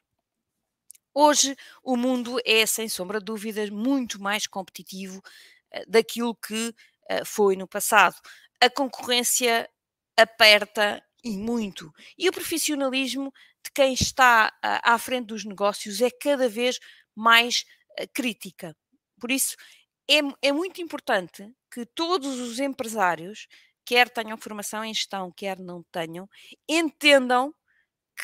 Hoje 1.19 1.57
o 1.83 1.97
mundo 1.97 2.39
é, 2.45 2.67
sem 2.67 2.91
sombra 2.91 3.19
de 3.19 3.25
dúvidas, 3.25 3.71
muito 3.71 4.21
mais 4.21 4.47
competitivo 4.47 5.19
uh, 5.19 5.91
daquilo 5.91 6.35
que 6.35 6.69
uh, 6.69 7.25
foi 7.25 7.57
no 7.57 7.67
passado. 7.67 8.17
A 8.61 8.69
concorrência 8.69 9.67
aperta 10.15 11.03
e 11.25 11.31
muito. 11.31 11.91
E 12.19 12.29
o 12.29 12.33
profissionalismo 12.33 13.33
de 13.65 13.71
quem 13.75 13.95
está 13.95 14.53
uh, 14.57 14.81
à 14.83 14.99
frente 14.99 15.29
dos 15.29 15.43
negócios 15.45 16.03
é 16.03 16.11
cada 16.11 16.51
vez 16.51 16.79
mais 17.15 17.65
crítica. 18.13 18.77
Por 19.19 19.31
isso, 19.31 19.57
é, 20.09 20.49
é 20.49 20.53
muito 20.53 20.81
importante 20.81 21.51
que 21.73 21.85
todos 21.87 22.39
os 22.41 22.59
empresários, 22.61 23.47
quer 23.85 24.09
tenham 24.11 24.37
formação 24.39 24.85
em 24.85 24.95
gestão, 24.95 25.33
quer 25.33 25.59
não 25.61 25.83
tenham, 25.93 26.29
entendam 26.69 27.55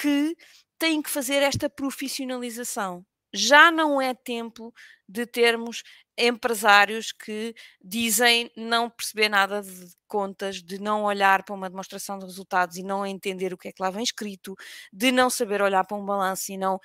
que 0.00 0.36
têm 0.78 1.02
que 1.02 1.10
fazer 1.10 1.42
esta 1.42 1.68
profissionalização. 1.70 3.04
Já 3.34 3.70
não 3.70 4.00
é 4.00 4.14
tempo 4.14 4.72
de 5.08 5.26
termos 5.26 5.82
empresários 6.18 7.12
que 7.12 7.54
dizem 7.82 8.50
não 8.56 8.90
perceber 8.90 9.28
nada 9.30 9.62
de 9.62 9.86
contas, 10.06 10.62
de 10.62 10.78
não 10.78 11.04
olhar 11.04 11.42
para 11.44 11.54
uma 11.54 11.70
demonstração 11.70 12.18
de 12.18 12.26
resultados 12.26 12.76
e 12.76 12.82
não 12.82 13.06
entender 13.06 13.54
o 13.54 13.58
que 13.58 13.68
é 13.68 13.72
que 13.72 13.82
lá 13.82 13.90
vem 13.90 14.02
escrito, 14.02 14.54
de 14.92 15.10
não 15.10 15.30
saber 15.30 15.62
olhar 15.62 15.84
para 15.86 15.96
um 15.96 16.04
balanço 16.04 16.52
e 16.52 16.58
não 16.58 16.78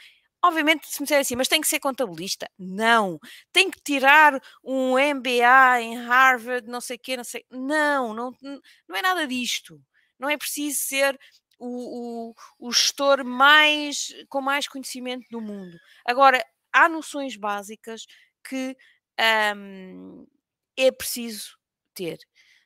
Obviamente, 0.47 0.87
se 0.87 1.01
me 1.01 1.05
disser 1.05 1.19
assim, 1.19 1.35
mas 1.35 1.49
tem 1.49 1.59
que 1.59 1.67
ser 1.67 1.79
contabilista. 1.79 2.49
Não. 2.57 3.19
Tem 3.51 3.69
que 3.69 3.81
tirar 3.81 4.41
um 4.63 4.97
MBA 4.97 5.81
em 5.81 5.97
Harvard, 5.97 6.67
não 6.69 6.79
sei 6.79 6.95
o 6.95 6.99
quê, 6.99 7.17
não 7.17 7.23
sei. 7.23 7.45
Não, 7.51 8.13
não, 8.13 8.31
não 8.87 8.95
é 8.95 9.01
nada 9.01 9.27
disto. 9.27 9.81
Não 10.17 10.29
é 10.29 10.37
preciso 10.37 10.79
ser 10.79 11.19
o, 11.59 12.29
o, 12.29 12.35
o 12.59 12.71
gestor 12.71 13.25
mais, 13.25 14.07
com 14.29 14.41
mais 14.41 14.67
conhecimento 14.67 15.27
do 15.29 15.41
mundo. 15.41 15.77
Agora, 16.05 16.43
há 16.71 16.87
noções 16.87 17.35
básicas 17.35 18.05
que 18.47 18.75
hum, 19.55 20.25
é 20.77 20.91
preciso 20.91 21.57
ter. 21.93 22.19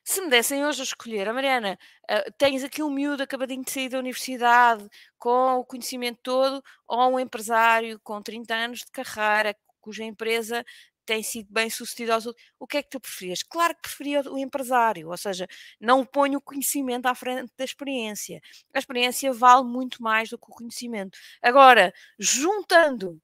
Se 0.04 0.20
me 0.20 0.28
dessem 0.28 0.64
hoje 0.64 0.80
a 0.80 0.84
escolher, 0.84 1.28
a 1.28 1.32
Mariana, 1.32 1.78
uh, 2.10 2.32
tens 2.36 2.64
aqui 2.64 2.82
um 2.82 2.90
miúdo 2.90 3.22
acabadinho 3.22 3.64
de 3.64 3.70
sair 3.70 3.88
da 3.88 3.98
universidade, 3.98 4.88
com 5.18 5.58
o 5.58 5.64
conhecimento 5.64 6.18
todo, 6.22 6.62
ou 6.88 7.14
um 7.14 7.20
empresário 7.20 8.00
com 8.02 8.20
30 8.20 8.54
anos 8.54 8.80
de 8.80 8.90
carreira, 8.90 9.56
cuja 9.80 10.04
empresa 10.04 10.64
tem 11.04 11.22
sido 11.22 11.48
bem 11.52 11.68
sucedida 11.68 12.14
aos 12.14 12.26
outros, 12.26 12.44
o 12.58 12.66
que 12.66 12.76
é 12.78 12.82
que 12.82 12.90
tu 12.90 13.00
preferias? 13.00 13.42
Claro 13.42 13.74
que 13.74 13.82
preferia 13.82 14.22
o 14.22 14.38
empresário, 14.38 15.08
ou 15.08 15.16
seja, 15.16 15.46
não 15.80 16.04
ponho 16.04 16.38
o 16.38 16.42
conhecimento 16.42 17.06
à 17.06 17.14
frente 17.14 17.52
da 17.56 17.64
experiência. 17.64 18.40
A 18.74 18.78
experiência 18.78 19.32
vale 19.32 19.64
muito 19.64 20.02
mais 20.02 20.30
do 20.30 20.38
que 20.38 20.46
o 20.48 20.54
conhecimento. 20.54 21.18
Agora, 21.42 21.92
juntando 22.18 23.20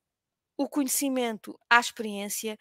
o 0.57 0.69
conhecimento 0.69 1.59
à 1.71 1.81
experiência, 1.81 2.57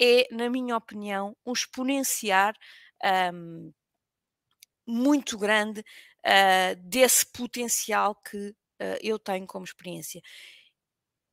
é, 0.00 0.28
na 0.32 0.48
minha 0.50 0.76
opinião, 0.76 1.36
um 1.46 1.52
exponenciar 1.52 2.54
um, 3.32 3.72
muito 4.88 5.36
grande 5.36 5.80
uh, 5.80 6.76
desse 6.82 7.26
potencial 7.26 8.14
que 8.14 8.48
uh, 8.48 8.98
eu 9.02 9.18
tenho 9.18 9.46
como 9.46 9.64
experiência. 9.64 10.22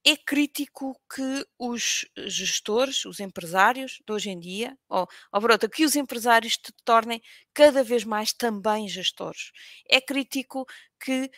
É 0.08 0.16
crítico 0.16 0.96
que 1.12 1.48
os 1.58 2.06
gestores, 2.28 3.06
os 3.06 3.20
empresários 3.20 4.00
de 4.06 4.14
hoje 4.14 4.30
em 4.30 4.40
dia, 4.40 4.78
ou, 4.88 5.08
ou 5.32 5.42
brota, 5.42 5.68
que 5.68 5.84
os 5.84 5.96
empresários 5.96 6.54
se 6.54 6.72
tornem 6.84 7.20
cada 7.56 7.84
vez 7.84 8.04
mais 8.04 8.32
também 8.32 8.88
gestores. 8.88 9.52
É 9.90 10.00
crítico 10.00 10.66
que 11.00 11.24
uh, 11.24 11.30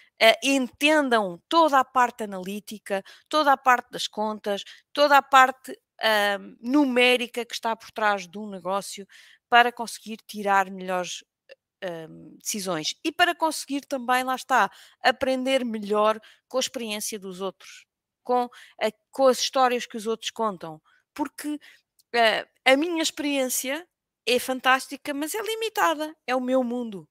entendam 0.43 1.41
toda 1.47 1.79
a 1.79 1.85
parte 1.85 2.23
analítica, 2.23 3.03
toda 3.29 3.53
a 3.53 3.57
parte 3.57 3.89
das 3.91 4.07
contas, 4.07 4.63
toda 4.91 5.17
a 5.17 5.21
parte 5.21 5.77
numérica 6.61 7.43
que 7.43 7.55
está 7.55 7.75
por 7.75 7.89
trás 7.89 8.27
de 8.27 8.37
um 8.37 8.47
negócio, 8.47 9.07
para 9.49 9.71
conseguir 9.71 10.17
tirar 10.27 10.69
melhores 10.69 11.23
um, 11.83 12.37
decisões 12.37 12.95
e 13.03 13.11
para 13.11 13.35
conseguir 13.35 13.81
também, 13.81 14.23
lá 14.23 14.35
está, 14.35 14.69
aprender 15.01 15.63
melhor 15.63 16.19
com 16.47 16.57
a 16.57 16.59
experiência 16.59 17.19
dos 17.19 17.41
outros, 17.41 17.85
com, 18.23 18.49
a, 18.81 18.91
com 19.11 19.27
as 19.27 19.39
histórias 19.39 19.85
que 19.85 19.97
os 19.97 20.07
outros 20.07 20.31
contam, 20.31 20.81
porque 21.13 21.55
uh, 21.55 22.47
a 22.65 22.77
minha 22.77 23.01
experiência 23.01 23.87
é 24.25 24.39
fantástica, 24.39 25.13
mas 25.13 25.33
é 25.33 25.41
limitada, 25.41 26.15
é 26.25 26.35
o 26.35 26.41
meu 26.41 26.63
mundo. 26.63 27.07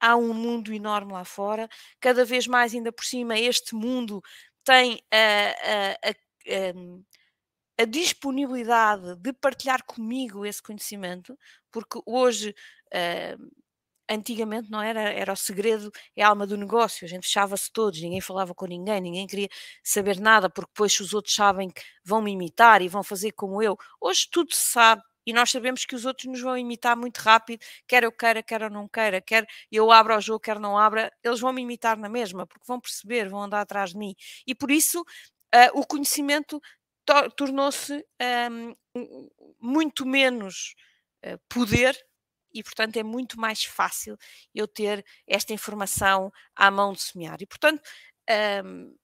Há 0.00 0.16
um 0.16 0.34
mundo 0.34 0.72
enorme 0.72 1.12
lá 1.12 1.24
fora, 1.24 1.68
cada 2.00 2.24
vez 2.24 2.46
mais, 2.46 2.74
ainda 2.74 2.92
por 2.92 3.04
cima, 3.04 3.38
este 3.38 3.74
mundo 3.74 4.20
tem 4.64 5.00
a, 5.12 6.08
a, 6.08 6.10
a, 6.10 6.76
hum, 6.76 7.04
a 7.78 7.84
disponibilidade 7.84 9.16
de 9.16 9.32
partilhar 9.32 9.84
comigo 9.84 10.46
esse 10.46 10.62
conhecimento, 10.62 11.38
porque 11.70 12.00
hoje, 12.06 12.54
uh, 12.94 13.50
antigamente 14.10 14.70
não 14.70 14.82
era, 14.82 15.00
era 15.02 15.32
o 15.32 15.36
segredo, 15.36 15.90
é 16.16 16.22
a 16.22 16.28
alma 16.28 16.46
do 16.46 16.56
negócio, 16.56 17.04
a 17.06 17.08
gente 17.08 17.24
fechava-se 17.24 17.70
todos, 17.72 18.00
ninguém 18.00 18.20
falava 18.20 18.54
com 18.54 18.66
ninguém, 18.66 19.00
ninguém 19.00 19.26
queria 19.26 19.48
saber 19.82 20.20
nada, 20.20 20.50
porque 20.50 20.70
depois 20.74 20.98
os 21.00 21.14
outros 21.14 21.34
sabem 21.34 21.70
que 21.70 21.82
vão 22.04 22.20
me 22.22 22.32
imitar 22.32 22.82
e 22.82 22.88
vão 22.88 23.02
fazer 23.02 23.32
como 23.32 23.62
eu. 23.62 23.76
Hoje 24.00 24.28
tudo 24.30 24.52
se 24.54 24.70
sabe, 24.72 25.02
E 25.26 25.32
nós 25.32 25.50
sabemos 25.50 25.84
que 25.86 25.94
os 25.94 26.04
outros 26.04 26.26
nos 26.26 26.40
vão 26.40 26.56
imitar 26.58 26.96
muito 26.96 27.18
rápido, 27.18 27.64
quer 27.86 28.02
eu 28.04 28.12
queira, 28.12 28.42
quer 28.42 28.62
eu 28.62 28.70
não 28.70 28.88
queira, 28.88 29.20
quer 29.20 29.46
eu 29.70 29.90
abra 29.92 30.16
o 30.18 30.20
jogo, 30.20 30.40
quer 30.40 30.58
não 30.58 30.76
abra, 30.78 31.12
eles 31.22 31.40
vão 31.40 31.52
me 31.52 31.62
imitar 31.62 31.96
na 31.96 32.08
mesma, 32.08 32.46
porque 32.46 32.64
vão 32.66 32.80
perceber, 32.80 33.28
vão 33.28 33.42
andar 33.42 33.60
atrás 33.60 33.90
de 33.92 33.98
mim. 33.98 34.14
E 34.46 34.54
por 34.54 34.70
isso 34.70 35.00
uh, 35.00 35.78
o 35.80 35.86
conhecimento 35.86 36.60
tornou-se 37.36 38.04
um, 38.50 38.74
muito 39.60 40.06
menos 40.06 40.74
uh, 41.24 41.38
poder 41.48 41.96
e, 42.54 42.62
portanto, 42.62 42.96
é 42.96 43.02
muito 43.02 43.40
mais 43.40 43.64
fácil 43.64 44.16
eu 44.54 44.68
ter 44.68 45.04
esta 45.26 45.52
informação 45.52 46.30
à 46.54 46.70
mão 46.70 46.92
de 46.92 47.00
semear. 47.02 47.38
E, 47.40 47.46
portanto, 47.46 47.82
um, 48.64 48.94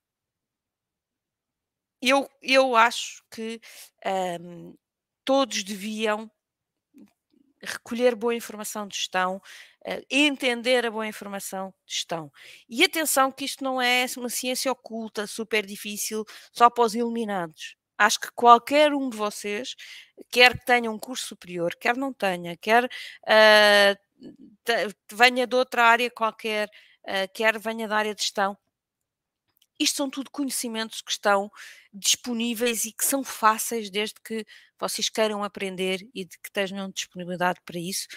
eu, 2.01 2.29
eu 2.41 2.75
acho 2.75 3.23
que 3.29 3.59
um, 4.41 4.75
todos 5.25 5.63
deviam 5.63 6.31
recolher 7.61 8.15
boa 8.15 8.33
informação 8.33 8.87
de 8.87 8.95
gestão, 8.95 9.37
uh, 9.37 10.05
entender 10.09 10.85
a 10.85 10.91
boa 10.91 11.07
informação 11.07 11.73
de 11.85 11.95
gestão. 11.95 12.31
E 12.69 12.83
atenção 12.83 13.31
que 13.31 13.45
isto 13.45 13.63
não 13.63 13.81
é 13.81 14.05
uma 14.17 14.29
ciência 14.29 14.71
oculta, 14.71 15.27
super 15.27 15.65
difícil, 15.65 16.23
só 16.53 16.69
para 16.69 16.85
os 16.85 16.95
iluminados. 16.95 17.78
Acho 17.99 18.19
que 18.21 18.31
qualquer 18.33 18.93
um 18.93 19.09
de 19.09 19.17
vocês, 19.17 19.75
quer 20.31 20.57
que 20.57 20.65
tenha 20.65 20.89
um 20.89 20.97
curso 20.97 21.27
superior, 21.27 21.75
quer 21.75 21.97
não 21.97 22.13
tenha, 22.13 22.55
quer 22.55 22.85
uh, 22.85 23.99
venha 25.11 25.45
de 25.45 25.55
outra 25.55 25.83
área 25.85 26.09
qualquer, 26.09 26.69
uh, 27.03 27.31
quer 27.33 27.59
venha 27.59 27.87
da 27.89 27.97
área 27.97 28.15
de 28.15 28.21
gestão, 28.21 28.57
isto 29.79 29.97
são 29.97 30.09
tudo 30.09 30.29
conhecimentos 30.29 31.01
que 31.01 31.11
estão 31.11 31.49
disponíveis 31.93 32.85
e 32.85 32.91
que 32.91 33.05
são 33.05 33.23
fáceis 33.23 33.89
desde 33.89 34.15
que 34.23 34.45
vocês 34.77 35.09
queiram 35.09 35.43
aprender 35.43 36.07
e 36.13 36.25
de 36.25 36.37
que 36.37 36.51
tenham 36.51 36.89
disponibilidade 36.89 37.59
para 37.65 37.79
isso. 37.79 38.07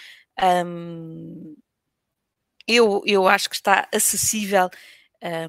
Um, 0.65 1.55
eu, 2.67 3.01
eu 3.05 3.27
acho 3.27 3.49
que 3.49 3.55
está 3.55 3.87
acessível 3.93 4.69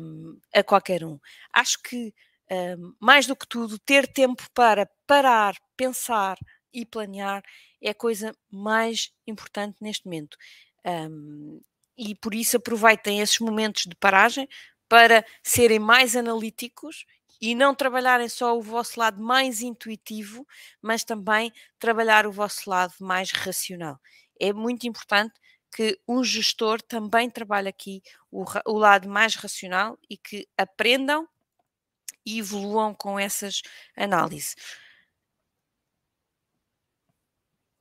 um, 0.01 0.39
a 0.55 0.63
qualquer 0.63 1.05
um. 1.05 1.19
Acho 1.53 1.83
que, 1.83 2.15
um, 2.51 2.95
mais 3.01 3.27
do 3.27 3.37
que 3.37 3.47
tudo, 3.47 3.79
ter 3.79 4.07
tempo 4.07 4.43
para 4.53 4.89
parar, 5.07 5.57
pensar 5.77 6.37
e 6.73 6.85
planear 6.85 7.43
é 7.81 7.91
a 7.91 7.95
coisa 7.95 8.35
mais 8.51 9.13
importante 9.27 9.77
neste 9.81 10.05
momento. 10.07 10.37
e 11.97 12.15
por 12.17 12.35
isso 12.35 12.57
aproveitem 12.57 13.21
esses 13.21 13.39
momentos 13.39 13.85
de 13.85 13.95
paragem 13.95 14.49
para 14.89 15.25
serem 15.43 15.79
mais 15.79 16.17
analíticos 16.17 17.05
e 17.41 17.55
não 17.55 17.75
trabalharem 17.75 18.29
só 18.29 18.57
o 18.57 18.63
vosso 18.63 18.99
lado 18.99 19.23
mais 19.23 19.61
intuitivo, 19.61 20.47
mas 20.81 21.05
também 21.05 21.53
trabalhar 21.79 22.27
o 22.27 22.33
vosso 22.33 22.69
lado 22.69 22.95
mais 23.01 23.31
racional. 23.31 24.01
É 24.41 24.53
muito 24.53 24.87
importante 24.87 25.35
que 25.75 25.99
um 26.09 26.23
gestor 26.23 26.81
também 26.81 27.29
trabalhe 27.29 27.69
aqui 27.69 28.03
o, 28.31 28.45
o 28.67 28.79
lado 28.79 29.09
mais 29.09 29.35
racional 29.35 29.99
e 30.09 30.17
que 30.17 30.49
aprendam 30.57 31.29
e 32.25 32.39
evoluam 32.39 32.95
com 32.95 33.19
essas 33.19 33.63
análises. 33.97 34.57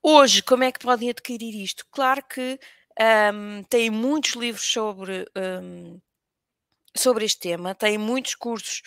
Hoje, 0.02 0.44
como 0.44 0.64
é 0.64 0.72
que 0.72 0.80
podem 0.80 1.10
adquirir 1.10 1.56
isto? 1.56 1.86
Claro 1.90 2.24
que 2.28 2.60
um, 3.34 3.64
tem 3.64 3.90
muitos 3.90 4.34
livros 4.34 4.66
sobre 4.66 5.26
um, 5.36 6.00
sobre 6.96 7.26
este 7.26 7.40
tema, 7.40 7.74
tem 7.74 7.98
muitos 7.98 8.36
cursos 8.36 8.82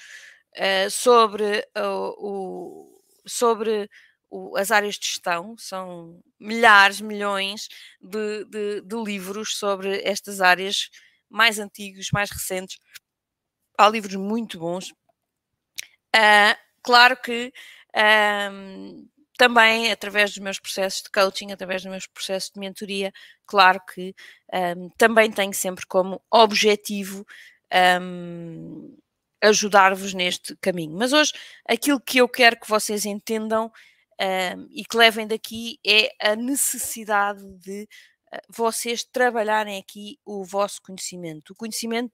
uh, 0.56 0.90
sobre, 0.90 1.66
uh, 1.76 2.14
o, 2.18 3.02
sobre 3.26 3.88
o, 4.30 4.56
as 4.56 4.70
áreas 4.70 4.96
de 4.96 5.06
gestão, 5.06 5.56
são 5.58 6.20
milhares, 6.38 7.00
milhões 7.00 7.68
de, 8.00 8.44
de, 8.44 8.80
de, 8.82 8.96
livros 8.96 9.56
sobre 9.56 10.02
estas 10.04 10.40
áreas 10.40 10.90
mais 11.28 11.58
antigos, 11.58 12.10
mais 12.12 12.30
recentes. 12.30 12.78
Há 13.78 13.88
livros 13.88 14.14
muito 14.16 14.58
bons. 14.58 14.92
Uh, 16.16 16.56
claro 16.82 17.16
que 17.16 17.52
um, 18.50 19.06
também 19.36 19.92
através 19.92 20.30
dos 20.30 20.38
meus 20.38 20.58
processos 20.58 21.02
de 21.02 21.10
coaching, 21.10 21.52
através 21.52 21.82
dos 21.82 21.90
meus 21.90 22.06
processos 22.06 22.50
de 22.50 22.58
mentoria, 22.58 23.12
claro 23.44 23.80
que 23.92 24.14
um, 24.76 24.88
também 24.96 25.30
tenho 25.30 25.52
sempre 25.52 25.84
como 25.86 26.22
objetivo 26.30 27.26
um, 28.00 28.96
ajudar-vos 29.42 30.14
neste 30.14 30.56
caminho. 30.56 30.96
Mas 30.96 31.12
hoje 31.12 31.32
aquilo 31.68 32.00
que 32.00 32.18
eu 32.18 32.28
quero 32.28 32.58
que 32.58 32.68
vocês 32.68 33.04
entendam 33.04 33.70
um, 34.18 34.68
e 34.70 34.84
que 34.84 34.96
levem 34.96 35.26
daqui 35.26 35.78
é 35.86 36.10
a 36.18 36.34
necessidade 36.34 37.44
de 37.58 37.82
uh, 38.32 38.38
vocês 38.48 39.04
trabalharem 39.04 39.78
aqui 39.78 40.18
o 40.24 40.44
vosso 40.44 40.80
conhecimento. 40.80 41.52
O 41.52 41.56
conhecimento 41.56 42.12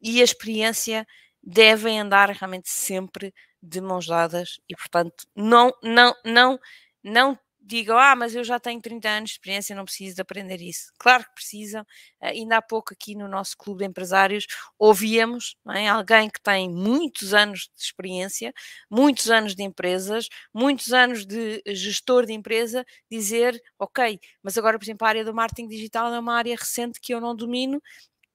e 0.00 0.20
a 0.20 0.24
experiência 0.24 1.06
devem 1.42 2.00
andar 2.00 2.30
realmente 2.30 2.70
sempre 2.70 3.34
de 3.62 3.80
mãos 3.80 4.06
dadas 4.06 4.60
e, 4.68 4.74
portanto, 4.76 5.24
não, 5.36 5.72
não, 5.82 6.14
não, 6.24 6.58
não 7.02 7.38
digam, 7.64 7.96
ah, 7.96 8.16
mas 8.16 8.34
eu 8.34 8.42
já 8.42 8.58
tenho 8.58 8.80
30 8.80 9.08
anos 9.08 9.30
de 9.30 9.36
experiência, 9.36 9.74
não 9.76 9.84
preciso 9.84 10.16
de 10.16 10.22
aprender 10.22 10.60
isso. 10.60 10.92
Claro 10.98 11.24
que 11.24 11.34
precisam. 11.34 11.82
Uh, 12.20 12.26
ainda 12.26 12.56
há 12.56 12.62
pouco 12.62 12.92
aqui 12.92 13.14
no 13.14 13.28
nosso 13.28 13.56
clube 13.56 13.84
de 13.84 13.88
empresários 13.90 14.46
ouvíamos 14.78 15.56
é, 15.68 15.88
alguém 15.88 16.28
que 16.28 16.40
tem 16.42 16.68
muitos 16.68 17.32
anos 17.32 17.70
de 17.74 17.82
experiência, 17.82 18.52
muitos 18.90 19.30
anos 19.30 19.54
de 19.54 19.62
empresas, 19.62 20.28
muitos 20.52 20.92
anos 20.92 21.24
de 21.24 21.62
gestor 21.68 22.26
de 22.26 22.32
empresa, 22.32 22.84
dizer, 23.10 23.60
ok, 23.78 24.18
mas 24.42 24.58
agora, 24.58 24.78
por 24.78 24.84
exemplo, 24.84 25.06
a 25.06 25.10
área 25.10 25.24
do 25.24 25.34
marketing 25.34 25.68
digital 25.68 26.12
é 26.12 26.18
uma 26.18 26.34
área 26.34 26.56
recente 26.56 27.00
que 27.00 27.14
eu 27.14 27.20
não 27.20 27.34
domino 27.34 27.80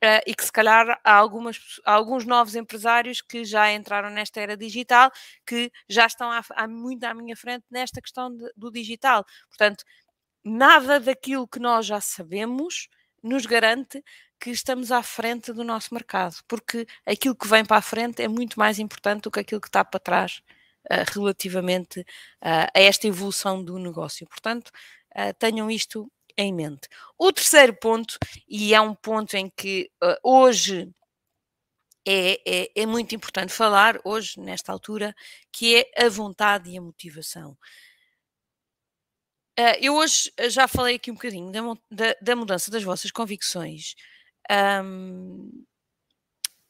Uh, 0.03 0.21
e 0.27 0.35
que 0.35 0.45
se 0.45 0.51
calhar 0.51 0.99
há, 1.03 1.11
algumas, 1.11 1.59
há 1.83 1.93
alguns 1.93 2.23
novos 2.23 2.55
empresários 2.55 3.19
que 3.19 3.43
já 3.43 3.73
entraram 3.73 4.11
nesta 4.11 4.39
era 4.39 4.55
digital, 4.55 5.11
que 5.43 5.71
já 5.89 6.05
estão 6.05 6.31
há, 6.31 6.43
há 6.51 6.67
muito 6.67 7.03
à 7.03 7.15
minha 7.15 7.35
frente 7.35 7.65
nesta 7.71 7.99
questão 7.99 8.31
de, 8.31 8.47
do 8.55 8.71
digital. 8.71 9.25
Portanto, 9.49 9.83
nada 10.43 10.99
daquilo 10.99 11.47
que 11.47 11.59
nós 11.59 11.87
já 11.87 11.99
sabemos 11.99 12.87
nos 13.23 13.47
garante 13.47 14.03
que 14.39 14.51
estamos 14.51 14.91
à 14.91 15.01
frente 15.01 15.51
do 15.51 15.63
nosso 15.63 15.91
mercado, 15.91 16.35
porque 16.47 16.85
aquilo 17.03 17.35
que 17.35 17.47
vem 17.47 17.65
para 17.65 17.77
a 17.77 17.81
frente 17.81 18.21
é 18.21 18.27
muito 18.27 18.59
mais 18.59 18.77
importante 18.77 19.23
do 19.23 19.31
que 19.31 19.39
aquilo 19.39 19.59
que 19.59 19.67
está 19.67 19.83
para 19.83 19.99
trás 19.99 20.43
uh, 20.91 21.11
relativamente 21.11 22.01
uh, 22.01 22.69
a 22.71 22.79
esta 22.79 23.07
evolução 23.07 23.63
do 23.63 23.79
negócio. 23.79 24.27
Portanto, 24.27 24.71
tenham 25.39 25.71
isto 25.71 26.11
em 26.37 26.53
mente. 26.53 26.87
O 27.17 27.31
terceiro 27.31 27.73
ponto, 27.73 28.17
e 28.47 28.73
é 28.73 28.79
um 28.79 28.93
ponto 28.93 29.35
em 29.35 29.49
que 29.49 29.89
uh, 30.03 30.15
hoje 30.23 30.89
é, 32.05 32.39
é, 32.45 32.71
é, 32.73 32.85
muito 32.85 33.13
importante 33.13 33.51
falar, 33.51 33.99
hoje, 34.05 34.39
nesta 34.39 34.71
altura, 34.71 35.13
que 35.51 35.75
é 35.75 36.05
a 36.05 36.09
vontade 36.09 36.69
e 36.69 36.77
a 36.77 36.81
motivação. 36.81 37.57
Uh, 39.59 39.75
eu 39.81 39.95
hoje 39.95 40.31
já 40.49 40.67
falei 40.67 40.95
aqui 40.95 41.11
um 41.11 41.15
bocadinho 41.15 41.51
da, 41.51 41.61
da, 41.91 42.15
da 42.21 42.35
mudança 42.35 42.69
das 42.71 42.83
vossas 42.83 43.11
convicções, 43.11 43.95
um, 44.83 45.65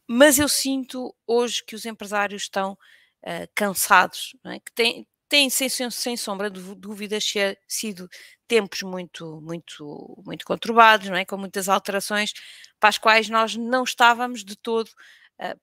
mas 0.08 0.40
eu 0.40 0.48
sinto 0.48 1.14
hoje 1.28 1.64
que 1.64 1.76
os 1.76 1.86
empresários 1.86 2.44
estão 2.44 2.74
uh, 2.74 3.48
cansados, 3.54 4.36
é? 4.46 4.60
que 4.60 4.72
têm, 4.72 5.08
têm 5.30 5.50
sem, 5.50 5.70
sem 5.70 6.18
sombra 6.18 6.50
de 6.50 6.62
dúvidas 6.76 7.34
sido 7.68 8.10
tempos 8.48 8.82
muito, 8.82 9.42
muito, 9.42 10.24
muito 10.26 10.46
conturbados, 10.46 11.10
não 11.10 11.18
é? 11.18 11.26
com 11.26 11.38
muitas 11.38 11.68
alterações 11.68 12.34
para 12.80 12.90
as 12.90 12.98
quais 12.98 13.30
nós 13.30 13.56
não 13.56 13.84
estávamos 13.84 14.44
de 14.44 14.56
todo 14.56 14.88
uh, 14.88 15.60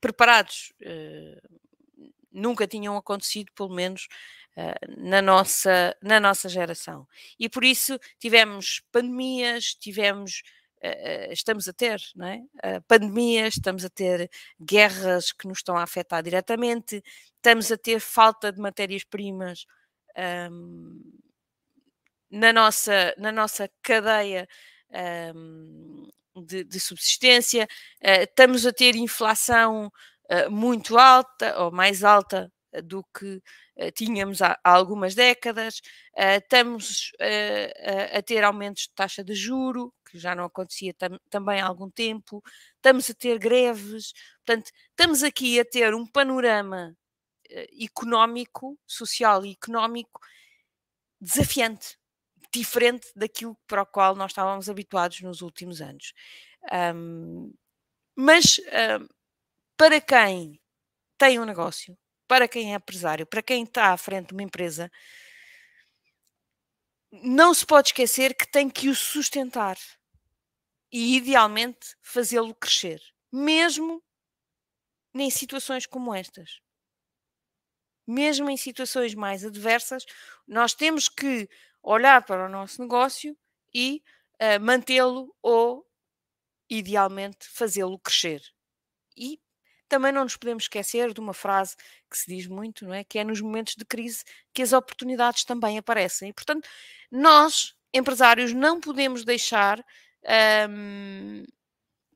preparados. 0.00 0.72
Uh, 0.80 1.60
nunca 2.32 2.66
tinham 2.66 2.96
acontecido, 2.96 3.52
pelo 3.54 3.74
menos 3.74 4.08
uh, 4.56 5.02
na, 5.02 5.20
nossa, 5.20 5.96
na 6.02 6.18
nossa 6.18 6.48
geração. 6.48 7.06
E 7.38 7.48
por 7.48 7.64
isso 7.64 7.98
tivemos 8.18 8.82
pandemias, 8.90 9.74
tivemos 9.74 10.42
estamos 11.30 11.68
a 11.68 11.72
ter, 11.72 12.00
não 12.16 12.26
é? 12.26 12.40
pandemias, 12.88 13.54
estamos 13.54 13.84
a 13.84 13.90
ter 13.90 14.28
guerras 14.60 15.30
que 15.32 15.46
nos 15.46 15.58
estão 15.58 15.76
a 15.76 15.82
afetar 15.82 16.22
diretamente, 16.22 17.02
estamos 17.36 17.70
a 17.70 17.76
ter 17.76 18.00
falta 18.00 18.52
de 18.52 18.60
matérias-primas 18.60 19.66
um, 20.50 21.00
na 22.30 22.52
nossa, 22.52 23.14
na 23.18 23.30
nossa 23.30 23.70
cadeia 23.82 24.48
um, 25.34 26.08
de, 26.44 26.64
de, 26.64 26.80
subsistência, 26.80 27.68
uh, 28.02 28.22
estamos 28.22 28.64
a 28.64 28.72
ter 28.72 28.96
inflação 28.96 29.92
uh, 30.30 30.50
muito 30.50 30.96
alta 30.96 31.58
ou 31.62 31.70
mais 31.70 32.02
alta 32.02 32.50
do 32.84 33.04
que 33.04 33.42
tínhamos 33.94 34.42
há, 34.42 34.58
algumas 34.62 35.14
décadas, 35.14 35.80
estamos 36.16 37.10
a 38.16 38.22
ter 38.22 38.44
aumentos 38.44 38.82
de 38.82 38.94
taxa 38.94 39.24
de 39.24 39.34
juro, 39.34 39.92
que 40.10 40.18
já 40.18 40.34
não 40.34 40.44
acontecia 40.44 40.92
tam, 40.94 41.18
também 41.30 41.60
há 41.60 41.66
algum 41.66 41.90
tempo, 41.90 42.42
estamos 42.76 43.08
a 43.10 43.14
ter 43.14 43.38
greves, 43.38 44.12
portanto, 44.44 44.70
estamos 44.90 45.22
aqui 45.22 45.58
a 45.58 45.64
ter 45.64 45.94
um 45.94 46.06
panorama 46.06 46.94
económico, 47.80 48.78
social 48.86 49.44
e 49.44 49.52
económico 49.52 50.20
desafiante, 51.20 51.98
diferente 52.52 53.10
daquilo 53.16 53.56
para 53.66 53.82
o 53.82 53.86
qual 53.86 54.14
nós 54.14 54.32
estávamos 54.32 54.68
habituados 54.68 55.20
nos 55.22 55.40
últimos 55.40 55.80
anos. 55.80 56.12
Um, 56.94 57.52
mas 58.14 58.60
para 59.76 60.00
quem 60.00 60.60
tem 61.16 61.40
um 61.40 61.44
negócio, 61.44 61.96
para 62.32 62.48
quem 62.48 62.72
é 62.72 62.76
empresário, 62.76 63.26
para 63.26 63.42
quem 63.42 63.62
está 63.62 63.92
à 63.92 63.96
frente 63.98 64.28
de 64.28 64.32
uma 64.32 64.42
empresa, 64.42 64.90
não 67.12 67.52
se 67.52 67.66
pode 67.66 67.88
esquecer 67.88 68.34
que 68.34 68.50
tem 68.50 68.70
que 68.70 68.88
o 68.88 68.94
sustentar 68.94 69.76
e, 70.90 71.14
idealmente, 71.16 71.94
fazê-lo 72.00 72.54
crescer, 72.54 73.02
mesmo 73.30 74.02
em 75.14 75.28
situações 75.28 75.84
como 75.84 76.14
estas. 76.14 76.62
Mesmo 78.06 78.48
em 78.48 78.56
situações 78.56 79.14
mais 79.14 79.44
adversas, 79.44 80.06
nós 80.48 80.72
temos 80.72 81.10
que 81.10 81.46
olhar 81.82 82.24
para 82.24 82.46
o 82.46 82.48
nosso 82.48 82.80
negócio 82.80 83.36
e 83.74 84.02
uh, 84.40 84.58
mantê-lo 84.58 85.36
ou, 85.42 85.86
idealmente, 86.70 87.46
fazê-lo 87.46 87.98
crescer. 87.98 88.40
E 89.14 89.38
também 89.92 90.10
não 90.10 90.22
nos 90.22 90.38
podemos 90.38 90.64
esquecer 90.64 91.12
de 91.12 91.20
uma 91.20 91.34
frase 91.34 91.76
que 92.10 92.16
se 92.16 92.26
diz 92.26 92.46
muito, 92.46 92.86
não 92.86 92.94
é? 92.94 93.04
Que 93.04 93.18
é 93.18 93.24
nos 93.24 93.42
momentos 93.42 93.74
de 93.76 93.84
crise 93.84 94.24
que 94.54 94.62
as 94.62 94.72
oportunidades 94.72 95.44
também 95.44 95.76
aparecem. 95.76 96.30
E, 96.30 96.32
portanto, 96.32 96.66
nós, 97.10 97.74
empresários, 97.92 98.54
não 98.54 98.80
podemos 98.80 99.22
deixar 99.22 99.84
um, 100.70 101.44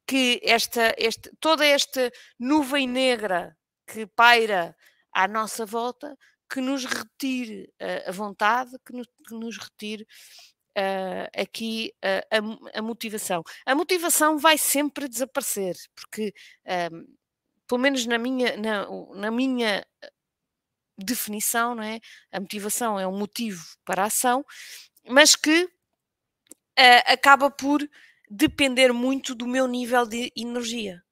que 0.07 0.41
esta, 0.43 0.95
este, 0.97 1.31
toda 1.39 1.67
esta 1.67 2.11
nuvem 2.39 2.89
negra 2.89 3.55
que 3.87 4.07
paira 4.07 4.75
à 5.13 5.29
nossa 5.29 5.67
volta, 5.67 6.17
que 6.51 6.63
nos 6.63 6.87
retire 6.87 7.71
uh, 7.79 8.09
a 8.09 8.13
vontade, 8.13 8.71
que 8.87 8.95
nos, 8.95 9.07
que 9.29 9.35
nos 9.35 9.59
retire 9.59 10.07
Uh, 10.79 11.25
aqui 11.35 11.91
uh, 12.05 12.69
a, 12.75 12.79
a, 12.79 12.83
motivação. 12.83 13.43
A 13.65 13.75
motivação 13.75 14.37
vai 14.37 14.59
sempre 14.59 15.09
desaparecer, 15.09 15.75
porque 15.95 16.35
um, 16.93 17.07
pelo 17.67 17.81
menos 17.81 18.07
na 18.07 18.19
minha, 18.19 18.57
na, 18.57 18.87
na 19.15 19.31
minha 19.31 19.87
eh, 20.03 20.13
definição, 20.99 21.75
não 21.75 21.83
é? 21.83 22.01
A 22.33 22.41
motivação 22.41 22.99
é 22.99 23.07
um 23.07 23.17
motivo 23.17 23.65
para 23.85 24.03
a 24.05 24.07
ação, 24.07 24.45
mas 25.09 25.37
que 25.37 25.65
uh, 25.65 25.71
acaba 27.07 27.51
por 27.51 27.81
depender 28.31 28.93
muito 28.93 29.35
do 29.35 29.47
meu 29.47 29.67
nível 29.67 30.07
de 30.07 30.33
energia. 30.37 31.03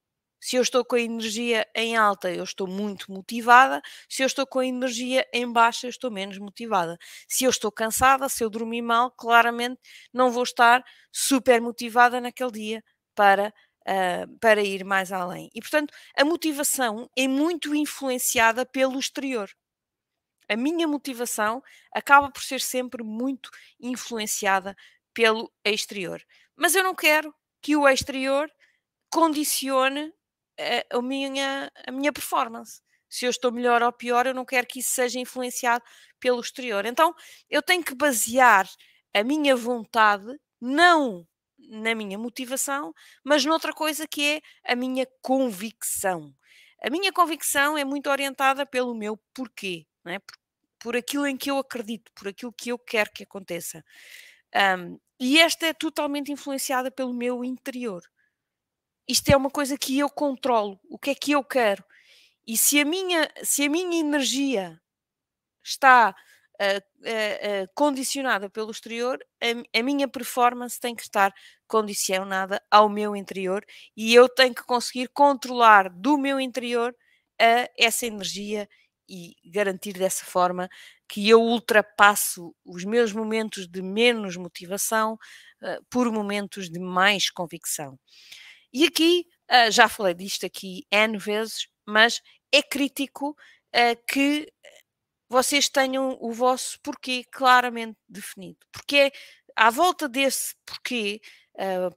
Se 0.41 0.57
eu 0.57 0.63
estou 0.63 0.85
com 0.85 0.97
a 0.97 1.01
energia 1.01 1.67
em 1.75 1.97
alta, 1.97 2.31
eu 2.31 2.45
estou 2.45 2.67
muito 2.67 3.11
motivada. 3.11 3.81
Se 4.11 4.23
eu 4.23 4.27
estou 4.27 4.47
com 4.47 4.59
a 4.59 4.67
energia 4.67 5.27
em 5.33 5.51
baixa, 5.51 5.87
eu 5.87 5.91
estou 5.91 6.11
menos 6.11 6.37
motivada. 6.39 6.99
Se 7.27 7.45
eu 7.45 7.51
estou 7.51 7.73
cansada, 7.73 8.29
se 8.29 8.45
eu 8.45 8.51
dormir 8.51 8.83
mal, 8.83 9.11
claramente 9.11 9.81
não 10.13 10.31
vou 10.31 10.43
estar 10.43 10.85
super 11.11 11.63
motivada 11.63 12.21
naquele 12.21 12.51
dia 12.51 12.85
para 13.15 13.55
uh, 13.89 14.39
para 14.39 14.63
ir 14.63 14.85
mais 14.85 15.13
além. 15.13 15.51
E, 15.55 15.61
portanto, 15.61 15.93
a 16.17 16.25
motivação 16.25 17.09
é 17.17 17.29
muito 17.29 17.75
influenciada 17.75 18.67
pelo 18.67 18.99
exterior. 18.99 19.51
A 20.49 20.57
minha 20.57 20.87
motivação 20.87 21.63
acaba 21.93 22.31
por 22.31 22.43
ser 22.43 22.61
sempre 22.61 23.03
muito 23.03 23.51
influenciada 23.81 24.77
pelo 25.15 25.51
exterior. 25.65 26.23
Mas 26.57 26.75
eu 26.75 26.83
não 26.83 26.95
quero 26.95 27.35
que 27.63 27.77
o 27.77 27.89
exterior 27.89 28.51
condicione 29.11 30.13
a, 30.59 30.99
a, 30.99 31.03
minha, 31.03 31.71
a 31.87 31.91
minha 31.91 32.13
performance. 32.13 32.83
Se 33.09 33.25
eu 33.25 33.31
estou 33.31 33.53
melhor 33.53 33.83
ou 33.83 33.93
pior, 33.93 34.27
eu 34.27 34.35
não 34.35 34.45
quero 34.45 34.67
que 34.67 34.81
isso 34.81 34.91
seja 34.91 35.19
influenciado 35.21 35.85
pelo 36.21 36.41
exterior. 36.41 36.85
Então, 36.85 37.15
eu 37.49 37.63
tenho 37.63 37.83
que 37.83 37.95
basear 37.95 38.69
a 39.15 39.23
minha 39.23 39.55
vontade 39.55 40.27
não 40.61 41.27
na 41.69 41.95
minha 41.95 42.19
motivação, 42.19 42.95
mas 43.23 43.45
noutra 43.45 43.73
coisa 43.73 44.07
que 44.07 44.23
é 44.37 44.73
a 44.73 44.77
minha 44.77 45.07
convicção. 45.23 46.35
A 46.83 46.91
minha 46.91 47.13
convicção 47.13 47.79
é 47.79 47.85
muito 47.85 48.11
orientada 48.11 48.67
pelo 48.67 48.95
meu 48.95 49.17
porquê, 49.33 49.87
é? 50.07 50.19
por, 50.19 50.37
por 50.79 50.97
aquilo 50.97 51.27
em 51.27 51.37
que 51.37 51.51
eu 51.51 51.59
acredito, 51.59 52.13
por 52.15 52.29
aquilo 52.29 52.53
que 52.53 52.71
eu 52.71 52.79
quero 52.79 53.11
que 53.13 53.23
aconteça. 53.23 53.85
Um, 54.55 54.99
e 55.19 55.41
esta 55.41 55.67
é 55.67 55.73
totalmente 55.73 56.31
influenciada 56.31 56.91
pelo 56.91 57.15
meu 57.15 57.45
interior. 57.45 58.03
Isto 59.09 59.31
é 59.31 59.37
uma 59.37 59.51
coisa 59.51 59.79
que 59.79 59.99
eu 59.99 60.11
controlo, 60.11 60.79
o 60.89 60.99
que 60.99 61.11
é 61.11 61.15
que 61.15 61.33
eu 61.33 61.45
quero. 61.45 61.85
E 62.47 62.57
se 62.57 62.81
a 62.81 62.85
minha, 62.85 63.31
se 63.43 63.65
a 63.65 63.71
minha 63.71 63.99
energia 63.99 64.81
está 65.63 66.15
uh, 66.61 67.69
condicionada 67.75 68.49
pelo 68.49 68.71
exterior, 68.71 69.19
a, 69.43 69.79
a, 69.79 69.83
minha 69.83 70.09
performance 70.09 70.79
tem 70.81 70.95
que 70.95 71.03
estar 71.03 71.33
condicionada 71.67 72.63
ao 72.71 72.89
meu 72.89 73.17
interior 73.17 73.65
e 73.97 74.15
eu 74.15 74.29
tenho 74.29 74.55
que 74.55 74.65
conseguir 74.65 75.09
controlar 75.09 75.89
do 75.89 76.19
meu 76.19 76.39
interior 76.39 76.95
essa 77.77 78.07
energia 78.07 78.69
e 79.09 79.37
garantir 79.45 79.93
dessa 79.93 80.25
forma 80.25 80.69
que 81.09 81.29
eu 81.29 81.41
ultrapasso 81.41 82.55
os 82.65 82.85
meus 82.85 83.13
momentos 83.13 83.67
de 83.69 83.83
menos 83.83 84.37
motivação 84.37 85.15
uh, 85.15 85.85
por 85.91 86.11
momentos 86.11 86.71
de 86.71 86.79
mais 86.79 87.31
convicção. 87.31 87.99
E 88.73 88.85
aqui, 88.85 89.27
uh, 89.51 89.71
já 89.71 89.89
falei 89.89 90.15
disto 90.15 90.47
aqui 90.47 90.87
N 90.91 91.19
vezes, 91.19 91.69
mas 91.87 92.21
é 92.51 92.63
crítico 92.63 93.31
uh, 93.31 94.07
que 94.09 94.51
vocês 95.35 95.69
tenham 95.69 96.17
o 96.21 96.31
vosso 96.33 96.79
porquê 96.81 97.25
claramente 97.25 97.99
definido. 98.09 98.65
Porque 98.71 98.97
é 98.97 99.13
à 99.57 99.69
volta 99.69 100.09
desse 100.09 100.55
porquê, 100.65 101.21
uh, 101.57 101.93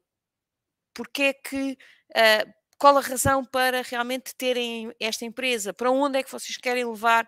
porque 0.91 1.21
é 1.21 1.33
que, 1.33 1.73
uh, 1.73 2.53
qual 2.79 2.97
a 2.97 3.01
razão 3.01 3.45
para 3.45 3.83
realmente 3.83 4.33
terem 4.35 4.91
esta 4.99 5.23
empresa? 5.23 5.71
Para 5.71 5.91
onde 5.91 6.17
é 6.17 6.23
que 6.23 6.31
vocês 6.31 6.57
querem 6.57 6.83
levar 6.83 7.27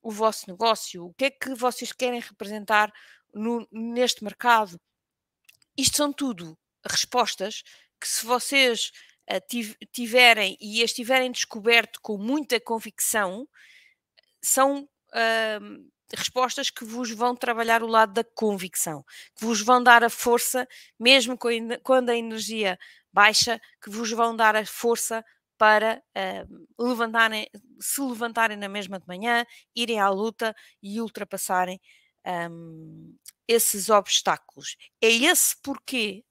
o 0.00 0.12
vosso 0.12 0.48
negócio? 0.48 1.06
O 1.06 1.14
que 1.14 1.24
é 1.24 1.30
que 1.32 1.52
vocês 1.56 1.90
querem 1.90 2.20
representar 2.20 2.92
no, 3.34 3.66
neste 3.72 4.22
mercado? 4.22 4.80
Isto 5.76 5.96
são 5.96 6.12
tudo 6.12 6.56
respostas 6.88 7.64
que, 8.00 8.06
se 8.06 8.24
vocês 8.24 8.92
uh, 9.28 9.42
tiverem 9.90 10.56
e 10.60 10.84
as 10.84 10.92
tiverem 10.92 11.32
descoberto 11.32 12.00
com 12.00 12.16
muita 12.16 12.60
convicção, 12.60 13.48
são 14.40 14.88
respostas 16.16 16.70
que 16.70 16.84
vos 16.84 17.10
vão 17.10 17.36
trabalhar 17.36 17.82
o 17.82 17.86
lado 17.86 18.12
da 18.12 18.24
convicção, 18.24 19.04
que 19.36 19.44
vos 19.44 19.60
vão 19.60 19.82
dar 19.82 20.02
a 20.02 20.10
força, 20.10 20.66
mesmo 20.98 21.36
quando 21.82 22.10
a 22.10 22.16
energia 22.16 22.78
baixa, 23.12 23.60
que 23.82 23.90
vos 23.90 24.10
vão 24.10 24.34
dar 24.34 24.56
a 24.56 24.64
força 24.64 25.24
para 25.58 26.00
uh, 26.16 26.86
levantarem, 26.86 27.50
se 27.80 28.00
levantarem 28.00 28.56
na 28.56 28.68
mesma 28.68 28.98
de 28.98 29.06
manhã, 29.06 29.44
irem 29.74 29.98
à 29.98 30.08
luta 30.08 30.54
e 30.80 31.00
ultrapassarem 31.00 31.80
um, 32.50 33.16
esses 33.46 33.90
obstáculos. 33.90 34.76
É 35.02 35.08
esse 35.08 35.56
porquê 35.60 36.24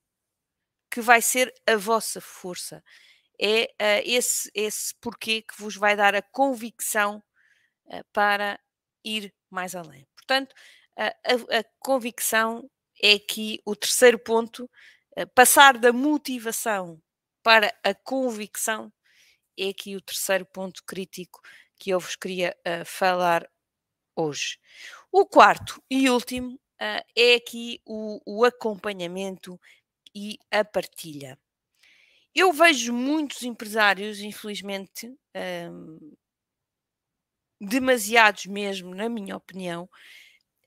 que 0.90 1.02
vai 1.02 1.22
ser 1.22 1.54
a 1.68 1.76
vossa 1.76 2.22
força. 2.22 2.82
É 3.40 3.66
uh, 3.66 4.02
esse, 4.06 4.50
esse 4.54 4.96
porquê 5.02 5.42
que 5.42 5.62
vos 5.62 5.76
vai 5.76 5.96
dar 5.96 6.16
a 6.16 6.22
convicção 6.22 7.22
uh, 7.88 8.04
para 8.14 8.58
ir 9.08 9.34
mais 9.50 9.76
além. 9.76 10.06
Portanto, 10.16 10.54
a, 10.98 11.08
a, 11.08 11.64
convicção 11.80 12.70
é 13.02 13.14
aqui 13.14 13.62
o 13.66 13.76
terceiro 13.76 14.20
ponto. 14.20 14.70
Eh, 15.16 15.26
passar 15.26 15.78
da 15.78 15.94
motivação 15.94 17.02
para 17.44 17.74
a 17.84 17.94
convicção 17.94 18.92
é 19.58 19.70
aqui 19.70 19.96
o 19.96 20.02
terceiro 20.02 20.46
ponto 20.46 20.84
crítico 20.86 21.40
que 21.80 21.92
eu 21.92 22.00
vos 22.00 22.16
queria 22.16 22.56
uh, 22.68 22.86
falar 22.86 23.48
hoje. 24.16 24.58
O 25.12 25.26
quarto 25.26 25.82
e 25.90 26.10
último 26.10 26.56
uh, 26.56 27.04
é 27.16 27.36
aqui 27.36 27.80
o, 27.86 28.20
o, 28.26 28.44
acompanhamento 28.44 29.60
e 30.14 30.38
a 30.52 30.66
partilha. 30.66 31.38
Eu 32.34 32.52
vejo 32.52 32.94
muitos 32.94 33.44
empresários, 33.44 34.20
infelizmente, 34.20 35.12
demasiados 37.60 38.46
mesmo, 38.46 38.94
na 38.94 39.10
minha 39.10 39.36
opinião, 39.36 39.90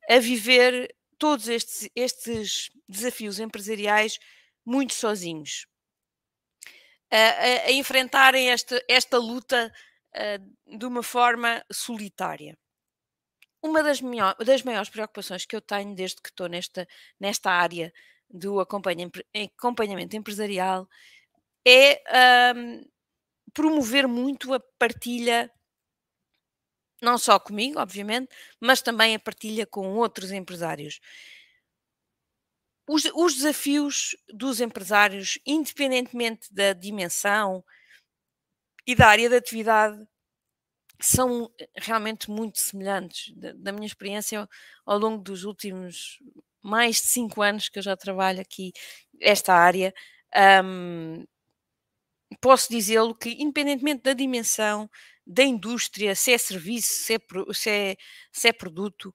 a 0.09 0.19
viver 0.19 0.95
todos 1.19 1.49
estes, 1.49 1.89
estes 1.95 2.71
desafios 2.89 3.39
empresariais 3.39 4.19
muito 4.65 4.95
sozinhos, 4.95 5.67
a, 7.11 7.17
a, 7.17 7.67
a 7.67 7.73
enfrentarem 7.73 8.51
esta, 8.51 8.83
esta 8.89 9.19
luta 9.19 9.73
uh, 10.17 10.79
de 10.79 10.87
uma 10.87 11.03
forma 11.03 11.65
solitária. 11.71 12.57
Uma 13.63 13.83
das, 13.83 14.01
minha, 14.01 14.35
das 14.35 14.63
maiores 14.63 14.89
preocupações 14.89 15.45
que 15.45 15.55
eu 15.55 15.61
tenho 15.61 15.95
desde 15.95 16.23
que 16.23 16.31
estou 16.31 16.49
nesta, 16.49 16.89
nesta 17.19 17.51
área 17.51 17.93
do 18.29 18.61
acompanhamento 18.61 20.17
empresarial 20.17 20.89
é 21.67 22.03
um, 22.57 22.83
promover 23.53 24.09
muito 24.09 24.55
a 24.55 24.61
partilha 24.79 25.51
não 27.03 27.19
só 27.19 27.39
comigo, 27.39 27.81
obviamente, 27.81 28.29
mas 28.61 28.83
também 28.83 29.15
a 29.15 29.19
partilha 29.19 29.67
com 29.67 29.89
outros 29.97 30.31
empresários. 30.33 31.01
Os, 32.89 33.05
os 33.15 33.35
desafios 33.37 34.17
dos 34.33 34.61
empresários, 34.61 35.39
independentemente 35.47 36.53
da 36.53 36.73
dimensão 36.73 37.65
e 38.87 38.95
da 38.95 39.09
área 39.09 39.29
de 39.29 39.37
atividade, 39.37 40.07
são 41.01 41.51
realmente 41.77 42.31
muito 42.31 42.59
semelhantes. 42.59 43.33
Da, 43.37 43.53
da 43.55 43.73
minha 43.73 43.87
experiência 43.87 44.49
ao 44.85 44.99
longo 44.99 45.23
dos 45.23 45.45
últimos 45.45 46.19
mais 46.63 46.97
de 46.97 47.09
cinco 47.09 47.43
anos 47.43 47.69
que 47.69 47.79
eu 47.79 47.83
já 47.83 47.97
trabalho 47.97 48.41
aqui 48.41 48.73
esta 49.21 49.55
área, 49.55 49.95
um, 50.65 51.25
posso 52.41 52.71
dizê-lo 52.71 53.15
que, 53.15 53.31
independentemente 53.43 54.03
da 54.03 54.13
dimensão 54.13 54.89
da 55.27 55.45
indústria, 55.45 56.15
se 56.15 56.33
é 56.33 56.39
serviço, 56.39 56.89
se 56.89 57.15
é, 57.15 57.19
se 57.53 57.71
é, 57.71 57.97
se 58.33 58.49
é 58.49 58.53
produto, 58.53 59.15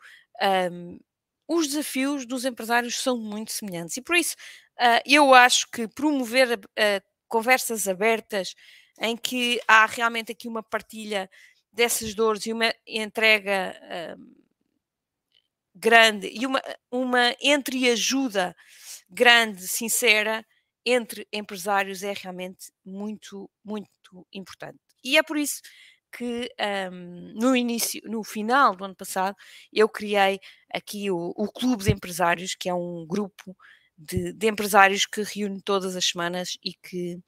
um, 0.71 0.99
os 1.47 1.67
desafios 1.67 2.25
dos 2.25 2.45
empresários 2.45 2.97
são 2.97 3.17
muito 3.17 3.51
semelhantes. 3.51 3.97
E 3.97 4.01
por 4.01 4.15
isso, 4.15 4.35
uh, 4.79 5.01
eu 5.05 5.33
acho 5.33 5.69
que 5.69 5.87
promover 5.87 6.57
uh, 6.57 7.05
conversas 7.27 7.87
abertas 7.87 8.55
em 8.99 9.15
que 9.15 9.59
há 9.67 9.85
realmente 9.85 10.31
aqui 10.31 10.47
uma 10.47 10.63
partilha 10.63 11.29
dessas 11.71 12.15
dores 12.15 12.45
e 12.45 12.53
uma 12.53 12.73
entrega 12.87 13.75
uh, 14.17 14.45
grande 15.75 16.29
e 16.33 16.45
uma, 16.45 16.61
uma 16.89 17.35
entreajuda 17.41 18.55
grande, 19.09 19.67
sincera, 19.67 20.45
entre 20.85 21.27
empresários 21.33 22.03
é 22.03 22.13
realmente 22.13 22.71
muito, 22.83 23.49
muito 23.63 24.25
importante. 24.31 24.79
E 25.03 25.17
é 25.17 25.23
por 25.23 25.37
isso 25.37 25.61
que 26.15 26.49
um, 26.91 27.33
no 27.35 27.55
início, 27.55 28.01
no 28.05 28.23
final 28.23 28.75
do 28.75 28.85
ano 28.85 28.95
passado, 28.95 29.35
eu 29.71 29.89
criei 29.89 30.39
aqui 30.73 31.11
o, 31.11 31.33
o 31.35 31.51
Clube 31.51 31.83
de 31.83 31.91
Empresários, 31.91 32.55
que 32.55 32.69
é 32.69 32.73
um 32.73 33.05
grupo 33.05 33.55
de, 33.97 34.31
de, 34.33 34.47
empresários 34.47 35.05
que 35.05 35.21
reúne 35.23 35.61
todas 35.61 35.95
as 35.95 36.05
semanas 36.05 36.57
e 36.63 36.73
que, 36.73 37.19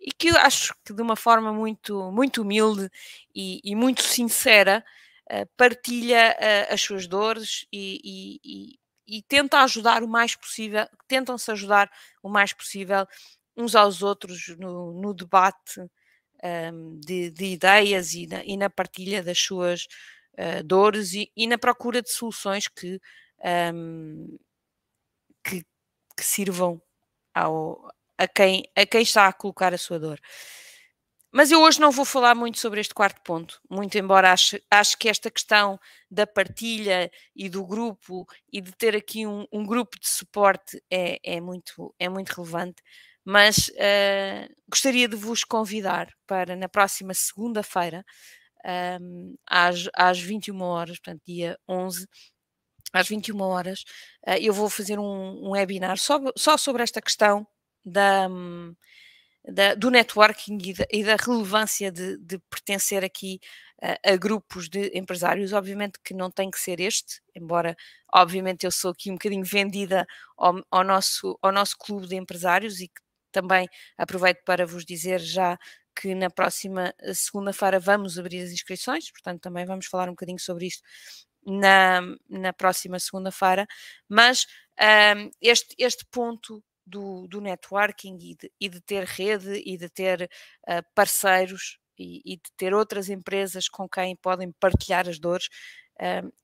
e 0.00 0.10
que 0.12 0.28
acho 0.30 0.74
que 0.84 0.94
de 0.94 1.02
uma 1.02 1.16
forma 1.16 1.52
muito, 1.52 2.10
muito 2.12 2.42
humilde 2.42 2.90
e, 3.34 3.60
e 3.62 3.74
muito 3.74 4.02
sincera 4.02 4.84
uh, 5.30 5.46
partilha 5.56 6.36
uh, 6.38 6.74
as 6.74 6.80
suas 6.80 7.06
dores 7.06 7.66
e, 7.72 8.40
e, 8.42 9.18
e 9.18 9.22
tenta 9.22 9.60
ajudar 9.62 10.02
o 10.02 10.08
mais 10.08 10.34
possível, 10.34 10.86
tentam-se 11.06 11.50
ajudar 11.50 11.90
o 12.22 12.28
mais 12.28 12.52
possível 12.52 13.06
uns 13.56 13.74
aos 13.74 14.02
outros 14.02 14.56
no, 14.58 14.92
no 15.00 15.12
debate 15.12 15.80
um, 16.42 16.98
de, 17.00 17.30
de, 17.30 17.44
ideias 17.46 18.14
e 18.14 18.26
na, 18.26 18.44
e 18.44 18.56
na, 18.56 18.70
partilha 18.70 19.22
das 19.22 19.38
suas 19.38 19.86
uh, 20.34 20.62
dores 20.64 21.14
e, 21.14 21.30
e, 21.36 21.46
na 21.46 21.58
procura 21.58 22.02
de 22.02 22.10
soluções 22.10 22.68
que, 22.68 23.00
um, 23.74 24.38
que, 25.44 25.64
que, 26.16 26.24
sirvam 26.24 26.80
ao, 27.34 27.90
a, 28.18 28.26
quem, 28.28 28.64
a 28.76 28.86
quem 28.86 29.02
está 29.02 29.26
a 29.26 29.32
colocar 29.32 29.74
a 29.74 29.78
sua 29.78 29.98
dor. 29.98 30.20
Mas 31.32 31.52
eu 31.52 31.60
hoje 31.60 31.80
não 31.80 31.92
vou 31.92 32.04
falar 32.04 32.34
muito 32.34 32.58
sobre 32.58 32.80
este 32.80 32.92
quarto 32.92 33.20
ponto, 33.22 33.60
muito 33.70 33.96
embora 33.96 34.32
ache, 34.32 34.60
acho 34.68 34.98
que 34.98 35.08
esta 35.08 35.30
questão 35.30 35.78
da 36.10 36.26
partilha 36.26 37.08
e 37.36 37.48
do 37.48 37.64
grupo 37.64 38.26
e 38.52 38.60
de 38.60 38.72
ter 38.72 38.96
aqui 38.96 39.24
um, 39.26 39.46
um 39.52 39.64
grupo 39.64 39.98
de 40.00 40.08
suporte 40.08 40.82
é, 40.90 41.20
é, 41.22 41.40
muito, 41.40 41.94
é 42.00 42.08
muito 42.08 42.30
relevante. 42.30 42.82
Mas 43.24 43.68
uh, 43.68 44.54
gostaria 44.68 45.08
de 45.08 45.16
vos 45.16 45.44
convidar 45.44 46.08
para 46.26 46.56
na 46.56 46.68
próxima 46.68 47.14
segunda-feira, 47.14 48.04
um, 49.00 49.36
às, 49.46 49.88
às 49.94 50.20
21 50.20 50.60
horas, 50.62 50.98
portanto, 50.98 51.22
dia 51.26 51.58
11, 51.68 52.06
às 52.92 53.08
21 53.08 53.40
horas, 53.40 53.84
uh, 54.26 54.32
eu 54.40 54.52
vou 54.52 54.68
fazer 54.70 54.98
um, 54.98 55.48
um 55.48 55.50
webinar 55.50 55.98
só, 55.98 56.20
só 56.36 56.56
sobre 56.56 56.82
esta 56.82 57.00
questão 57.02 57.46
da. 57.84 58.28
Um, 58.28 58.74
da, 59.44 59.74
do 59.74 59.90
networking 59.90 60.58
e 60.62 60.74
da, 60.74 60.86
e 60.92 61.04
da 61.04 61.16
relevância 61.16 61.90
de, 61.90 62.18
de, 62.18 62.38
pertencer 62.50 63.04
aqui 63.04 63.40
a, 63.82 64.12
a, 64.12 64.16
grupos 64.16 64.68
de 64.68 64.90
empresários. 64.94 65.52
Obviamente 65.52 65.98
que 66.04 66.14
não 66.14 66.30
tem 66.30 66.50
que 66.50 66.60
ser 66.60 66.80
este, 66.80 67.20
embora, 67.34 67.76
obviamente, 68.12 68.64
eu 68.64 68.70
sou 68.70 68.90
aqui 68.90 69.10
um 69.10 69.14
bocadinho 69.14 69.44
vendida 69.44 70.06
ao, 70.36 70.62
ao 70.70 70.84
nosso, 70.84 71.38
ao 71.42 71.52
nosso 71.52 71.76
clube 71.78 72.06
de 72.06 72.16
empresários 72.16 72.80
e 72.80 72.88
que 72.88 73.00
também 73.30 73.68
aproveito 73.96 74.42
para 74.44 74.66
vos 74.66 74.84
dizer 74.84 75.20
já 75.20 75.58
que 75.94 76.14
na 76.14 76.30
próxima 76.30 76.94
eh, 77.00 77.14
segunda-feira 77.14 77.78
vamos 77.78 78.18
abrir 78.18 78.42
as 78.42 78.52
inscrições, 78.52 79.10
portanto, 79.10 79.40
também 79.42 79.66
vamos 79.66 79.86
falar 79.86 80.08
um 80.08 80.12
bocadinho 80.12 80.38
sobre 80.38 80.66
isto 80.66 80.82
na, 81.46 82.00
na 82.28 82.52
próxima 82.52 82.98
segunda-feira, 82.98 83.66
mas 84.08 84.46
um, 85.16 85.30
este, 85.40 85.74
este 85.78 86.04
ponto 86.10 86.62
do, 86.86 87.26
do 87.28 87.40
networking 87.40 88.18
e 88.20 88.34
de, 88.34 88.52
e 88.60 88.68
de, 88.68 88.80
ter 88.80 89.04
rede 89.04 89.62
e 89.64 89.76
de 89.76 89.88
ter 89.88 90.28
uh, 90.68 90.82
parceiros 90.94 91.78
e, 91.98 92.22
e, 92.24 92.36
de 92.36 92.50
ter 92.56 92.74
outras 92.74 93.08
empresas 93.08 93.68
com 93.68 93.88
quem 93.88 94.16
podem 94.16 94.52
partilhar 94.52 95.08
as 95.08 95.18
dores 95.18 95.48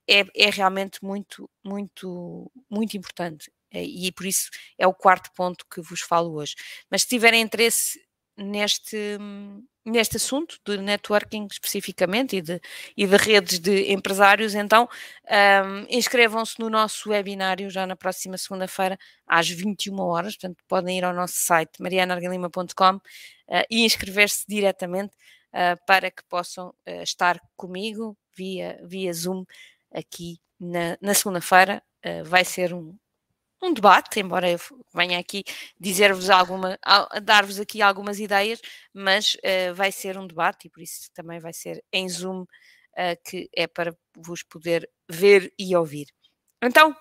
é, 0.07 0.23
é 0.35 0.49
realmente 0.51 1.03
muito, 1.03 1.49
muito, 1.63 2.51
muito 2.69 2.95
importante. 2.95 3.51
E 3.71 4.11
por 4.11 4.25
isso 4.25 4.49
é 4.77 4.87
o 4.87 4.93
quarto 4.93 5.31
ponto 5.35 5.65
que 5.69 5.81
vos 5.81 6.01
falo 6.01 6.33
hoje. 6.33 6.55
Mas 6.89 7.01
se 7.01 7.09
tiverem 7.09 7.41
interesse 7.41 7.99
neste, 8.37 9.17
neste 9.83 10.17
assunto 10.17 10.59
de 10.65 10.77
networking 10.77 11.47
especificamente 11.51 12.37
e 12.37 12.41
de, 12.41 12.61
e 12.95 13.07
de 13.07 13.17
redes 13.17 13.59
de 13.59 13.91
empresários, 13.91 14.53
então 14.53 14.87
um, 15.27 15.85
inscrevam-se 15.89 16.59
no 16.59 16.69
nosso 16.69 17.09
webinário 17.09 17.69
já 17.69 17.87
na 17.87 17.95
próxima 17.95 18.37
segunda-feira 18.37 18.97
às 19.25 19.49
21 19.49 19.99
horas, 19.99 20.35
portanto 20.37 20.63
podem 20.67 20.97
ir 20.99 21.03
ao 21.03 21.13
nosso 21.13 21.35
site 21.37 21.81
marianargalima.com 21.81 22.95
uh, 22.95 23.01
e 23.69 23.83
inscrever-se 23.83 24.45
diretamente 24.47 25.15
uh, 25.53 25.77
para 25.87 26.11
que 26.11 26.23
possam 26.29 26.69
uh, 26.69 27.01
estar 27.01 27.39
comigo 27.55 28.15
via, 28.35 28.79
via 28.83 29.11
Zoom 29.13 29.43
aqui 29.91 30.37
na, 30.59 30.97
na 31.01 31.13
segunda-feira. 31.13 31.81
vai 32.25 32.45
ser 32.45 32.73
um, 32.73 32.95
um 33.61 33.73
debate, 33.73 34.19
embora 34.19 34.49
eu 34.49 34.59
venha 34.93 35.19
aqui 35.19 35.43
dizer-vos 35.79 36.29
alguma, 36.29 36.77
dar-vos 37.23 37.59
aqui 37.59 37.81
algumas 37.81 38.19
ideias, 38.19 38.61
mas 38.93 39.35
uh, 39.35 39.73
vai 39.73 39.91
ser 39.91 40.17
um 40.17 40.27
debate 40.27 40.67
e 40.67 40.69
por 40.69 40.81
isso 40.81 41.09
também 41.13 41.39
vai 41.39 41.53
ser 41.53 41.83
em 41.91 42.07
Zoom, 42.07 42.41
uh, 42.41 42.47
que 43.25 43.49
é 43.55 43.67
para 43.67 43.95
vos 44.15 44.43
poder 44.43 44.89
ver 45.09 45.51
e 45.57 45.75
ouvir. 45.75 46.07
Então, 46.61 46.95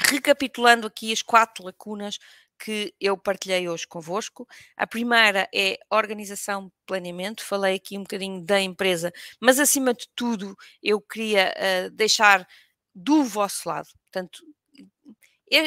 recapitulando 0.00 0.86
aqui 0.86 1.12
as 1.12 1.22
quatro 1.22 1.64
lacunas 1.64 2.18
que 2.58 2.94
eu 3.00 3.16
partilhei 3.16 3.68
hoje 3.68 3.86
convosco. 3.86 4.46
A 4.76 4.86
primeira 4.86 5.48
é 5.54 5.78
organização, 5.90 6.70
planeamento. 6.86 7.42
Falei 7.42 7.76
aqui 7.76 7.96
um 7.96 8.02
bocadinho 8.02 8.44
da 8.44 8.60
empresa, 8.60 9.10
mas 9.40 9.58
acima 9.58 9.94
de 9.94 10.06
tudo 10.14 10.54
eu 10.82 11.00
queria 11.00 11.54
uh, 11.56 11.90
deixar 11.90 12.46
do 12.94 13.24
vosso 13.24 13.68
lado. 13.68 13.88
Portanto, 14.04 14.42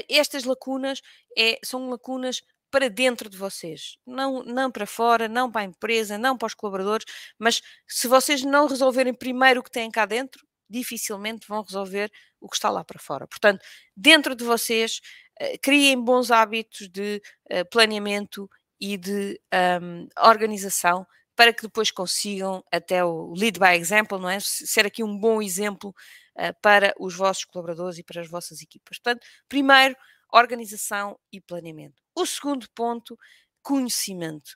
estas 0.09 0.43
lacunas 0.43 1.01
é, 1.37 1.59
são 1.63 1.89
lacunas 1.89 2.41
para 2.71 2.89
dentro 2.89 3.29
de 3.29 3.37
vocês, 3.37 3.97
não, 4.05 4.43
não 4.43 4.71
para 4.71 4.87
fora, 4.87 5.27
não 5.27 5.51
para 5.51 5.61
a 5.61 5.65
empresa, 5.65 6.17
não 6.17 6.35
para 6.35 6.47
os 6.47 6.55
colaboradores, 6.55 7.05
mas 7.37 7.61
se 7.87 8.07
vocês 8.07 8.43
não 8.43 8.65
resolverem 8.65 9.13
primeiro 9.13 9.59
o 9.59 9.63
que 9.63 9.69
têm 9.69 9.91
cá 9.91 10.07
dentro, 10.07 10.43
dificilmente 10.67 11.47
vão 11.47 11.61
resolver 11.61 12.11
o 12.41 12.49
que 12.49 12.55
está 12.55 12.71
lá 12.71 12.83
para 12.83 12.99
fora. 12.99 13.27
Portanto, 13.27 13.63
dentro 13.95 14.35
de 14.35 14.43
vocês, 14.43 15.01
uh, 15.39 15.59
criem 15.61 16.03
bons 16.03 16.31
hábitos 16.31 16.89
de 16.89 17.21
uh, 17.51 17.69
planeamento 17.69 18.49
e 18.81 18.97
de 18.97 19.39
um, 19.81 20.07
organização 20.27 21.05
para 21.35 21.53
que 21.53 21.61
depois 21.61 21.91
consigam 21.91 22.63
até 22.71 23.03
o 23.03 23.33
lead 23.33 23.59
by 23.59 23.75
example, 23.75 24.19
não 24.19 24.29
é? 24.29 24.39
Ser 24.39 24.85
aqui 24.85 25.03
um 25.03 25.17
bom 25.17 25.41
exemplo 25.41 25.93
uh, 26.37 26.53
para 26.61 26.93
os 26.99 27.15
vossos 27.15 27.45
colaboradores 27.45 27.97
e 27.97 28.03
para 28.03 28.21
as 28.21 28.29
vossas 28.29 28.61
equipas. 28.61 28.97
Portanto, 28.99 29.25
primeiro, 29.47 29.95
organização 30.31 31.19
e 31.31 31.39
planeamento. 31.39 32.01
O 32.15 32.25
segundo 32.25 32.67
ponto, 32.75 33.17
conhecimento. 33.61 34.55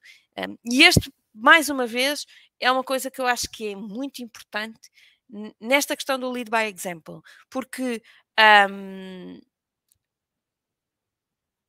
E 0.65 0.83
este, 0.83 1.11
mais 1.33 1.69
uma 1.69 1.87
vez, 1.87 2.25
é 2.59 2.71
uma 2.71 2.83
coisa 2.83 3.09
que 3.09 3.21
eu 3.21 3.27
acho 3.27 3.49
que 3.49 3.69
é 3.69 3.75
muito 3.75 4.21
importante 4.21 4.89
nesta 5.59 5.95
questão 5.95 6.19
do 6.19 6.31
lead 6.31 6.49
by 6.49 6.63
example, 6.63 7.21
porque 7.49 8.01
um, 8.69 9.39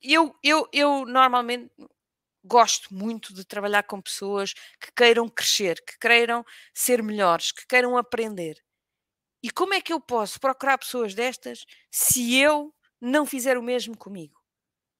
eu, 0.01 0.35
eu, 0.43 0.69
eu 0.73 1.05
normalmente 1.07 1.71
gosto 2.45 2.95
muito 2.95 3.35
de 3.35 3.45
trabalhar 3.45 3.83
com 3.83 4.01
pessoas 4.01 4.55
que 4.81 4.93
queiram 4.97 5.29
crescer, 5.29 5.83
que 5.85 5.99
queiram 5.99 6.45
ser 6.73 7.03
melhores, 7.03 7.53
que 7.53 7.67
queiram 7.67 7.97
aprender. 7.97 8.57
E 9.43 9.51
como 9.51 9.75
é 9.75 9.81
que 9.81 9.93
eu 9.93 10.01
posso 10.01 10.41
procurar 10.41 10.79
pessoas 10.79 11.15
destas 11.15 11.65
se 11.91 12.37
eu 12.37 12.75
não 13.01 13.25
fizer 13.25 13.57
o 13.57 13.63
mesmo 13.63 13.97
comigo? 13.97 14.39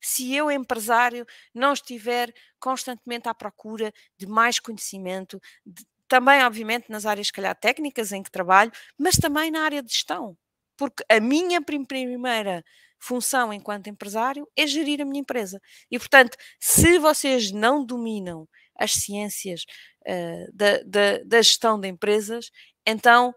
Se 0.01 0.33
eu, 0.33 0.51
empresário, 0.51 1.27
não 1.53 1.73
estiver 1.73 2.33
constantemente 2.61 3.29
à 3.29 3.35
procura 3.35 3.93
de 4.17 4.27
mais 4.27 4.61
conhecimento, 4.61 5.41
de, 5.67 5.85
também, 6.07 6.43
obviamente, 6.45 6.89
nas 6.89 7.05
áreas, 7.05 7.27
se 7.27 7.33
calhar, 7.33 7.55
técnicas 7.55 8.13
em 8.13 8.23
que 8.23 8.31
trabalho, 8.31 8.73
mas 8.97 9.17
também 9.17 9.51
na 9.51 9.63
área 9.63 9.83
de 9.83 9.93
gestão. 9.93 10.37
Porque 10.77 11.05
a 11.11 11.21
minha 11.21 11.61
primeira 11.61 12.65
função 12.99 13.53
enquanto 13.53 13.89
empresário 13.89 14.49
é 14.57 14.67
gerir 14.67 15.01
a 15.01 15.05
minha 15.05 15.21
empresa. 15.21 15.61
E, 15.91 15.99
portanto, 15.99 16.37
se 16.59 16.99
vocês 16.99 17.53
não 17.53 17.85
dominam 17.85 18.49
as 18.77 18.93
ciências 18.93 19.65
uh, 20.07 20.53
da, 20.53 20.83
da, 20.85 21.19
da, 21.25 21.43
gestão 21.43 21.79
de 21.79 21.89
empresas, 21.89 22.51
então, 22.87 23.35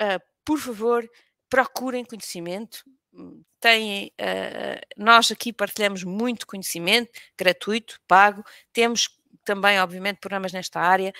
uh, 0.00 0.20
por 0.44 0.58
favor, 0.58 1.08
procurem 1.48 2.04
conhecimento. 2.04 2.84
Têm, 3.60 4.12
uh, 4.20 4.86
nós 4.96 5.30
aqui 5.32 5.52
partilhamos 5.52 6.04
muito 6.04 6.46
conhecimento 6.46 7.10
gratuito, 7.38 8.00
pago, 8.06 8.44
temos 8.72 9.08
também, 9.44 9.80
obviamente, 9.80 10.18
programas 10.18 10.52
nesta 10.52 10.80
área, 10.80 11.12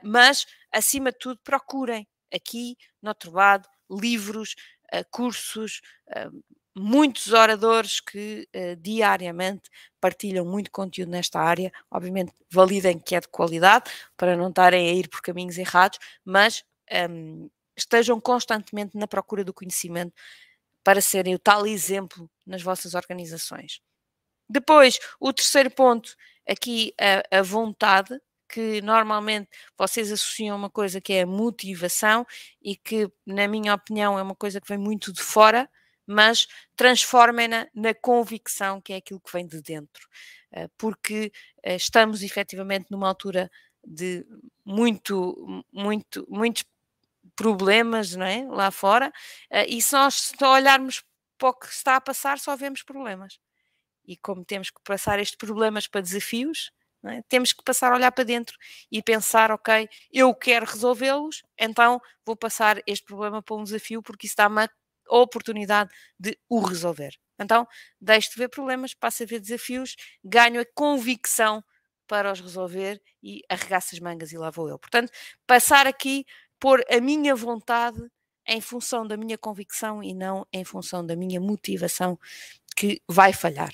mas, 0.00 0.46
acima 0.70 1.10
de 1.10 1.18
tudo, 1.18 1.40
procurem 1.42 2.06
aqui 2.32 2.76
no 3.02 3.08
outro 3.08 3.32
lado 3.32 3.68
livros, 3.90 4.54
cursos, 5.10 5.80
muitos 6.74 7.32
oradores 7.32 8.00
que 8.00 8.48
uh, 8.54 8.76
diariamente 8.76 9.70
partilham 10.00 10.44
muito 10.44 10.70
conteúdo 10.70 11.10
nesta 11.10 11.40
área. 11.40 11.72
Obviamente, 11.90 12.32
validem 12.50 12.98
que 12.98 13.14
é 13.14 13.20
de 13.20 13.28
qualidade, 13.28 13.90
para 14.16 14.36
não 14.36 14.48
estarem 14.48 14.88
a 14.88 14.92
ir 14.92 15.08
por 15.08 15.22
caminhos 15.22 15.56
errados, 15.56 15.98
mas 16.24 16.64
um, 17.10 17.48
estejam 17.76 18.20
constantemente 18.20 18.96
na 18.96 19.06
procura 19.06 19.44
do 19.44 19.54
conhecimento 19.54 20.12
para 20.82 21.00
serem 21.00 21.34
o 21.34 21.38
tal 21.38 21.66
exemplo 21.66 22.30
nas 22.46 22.62
vossas 22.62 22.94
organizações. 22.94 23.80
Depois, 24.48 24.98
o 25.18 25.32
terceiro 25.32 25.70
ponto, 25.70 26.14
aqui 26.48 26.94
a, 27.00 27.38
a 27.38 27.42
vontade, 27.42 28.20
que 28.48 28.82
normalmente 28.82 29.48
vocês 29.76 30.12
associam 30.12 30.56
uma 30.56 30.70
coisa 30.70 31.00
que 31.00 31.14
é 31.14 31.22
a 31.22 31.26
motivação 31.26 32.26
e 32.62 32.76
que, 32.76 33.10
na 33.26 33.48
minha 33.48 33.74
opinião, 33.74 34.18
é 34.18 34.22
uma 34.22 34.36
coisa 34.36 34.60
que 34.60 34.68
vem 34.68 34.78
muito 34.78 35.12
de 35.12 35.22
fora 35.22 35.68
mas 36.06 36.46
transformem-na 36.76 37.68
na 37.74 37.94
convicção 37.94 38.80
que 38.80 38.92
é 38.92 38.96
aquilo 38.96 39.20
que 39.20 39.32
vem 39.32 39.46
de 39.46 39.60
dentro, 39.62 40.06
eh, 40.52 40.68
porque 40.78 41.32
eh, 41.62 41.76
estamos 41.76 42.22
efetivamente 42.22 42.86
numa 42.90 43.08
altura 43.08 43.50
de 43.86 44.24
muito, 44.64 45.64
muito, 45.72 46.26
muitos 46.28 46.64
problemas 47.36 48.14
não 48.14 48.26
é? 48.26 48.46
lá 48.48 48.70
fora, 48.70 49.12
eh, 49.50 49.66
e 49.68 49.82
se 49.82 49.92
nós 49.92 50.32
só 50.38 50.54
olharmos 50.54 51.02
para 51.38 51.48
o 51.48 51.54
que 51.54 51.66
está 51.66 51.96
a 51.96 52.00
passar, 52.00 52.38
só 52.38 52.56
vemos 52.56 52.82
problemas. 52.82 53.38
E 54.06 54.16
como 54.16 54.44
temos 54.44 54.70
que 54.70 54.80
passar 54.84 55.18
estes 55.18 55.36
problemas 55.36 55.86
para 55.86 56.00
desafios, 56.00 56.70
é? 57.06 57.22
temos 57.28 57.52
que 57.52 57.62
passar 57.62 57.92
a 57.92 57.96
olhar 57.96 58.12
para 58.12 58.24
dentro 58.24 58.56
e 58.90 59.02
pensar, 59.02 59.50
ok, 59.50 59.88
eu 60.12 60.34
quero 60.34 60.66
resolvê-los, 60.66 61.42
então 61.58 62.00
vou 62.24 62.36
passar 62.36 62.80
este 62.86 63.04
problema 63.04 63.42
para 63.42 63.56
um 63.56 63.64
desafio, 63.64 64.02
porque 64.02 64.26
isso 64.26 64.36
dá-me 64.36 64.62
a 64.62 64.68
oportunidade 65.10 65.90
de 66.18 66.38
o 66.48 66.60
resolver. 66.60 67.14
Então, 67.38 67.66
deixo 68.00 68.30
de 68.30 68.36
ver 68.36 68.48
problemas, 68.48 68.94
passo 68.94 69.22
a 69.22 69.26
ver 69.26 69.40
desafios, 69.40 69.96
ganho 70.22 70.60
a 70.60 70.64
convicção 70.74 71.62
para 72.06 72.30
os 72.32 72.40
resolver 72.40 73.00
e 73.22 73.42
arregaço 73.48 73.94
as 73.94 74.00
mangas 74.00 74.32
e 74.32 74.38
lá 74.38 74.50
vou 74.50 74.68
eu. 74.68 74.78
Portanto, 74.78 75.10
passar 75.46 75.86
aqui, 75.86 76.24
pôr 76.58 76.84
a 76.90 77.00
minha 77.00 77.34
vontade 77.34 78.00
em 78.46 78.60
função 78.60 79.06
da 79.06 79.16
minha 79.16 79.38
convicção 79.38 80.02
e 80.02 80.14
não 80.14 80.46
em 80.52 80.64
função 80.64 81.04
da 81.04 81.16
minha 81.16 81.40
motivação 81.40 82.18
que 82.76 83.00
vai 83.08 83.32
falhar. 83.32 83.72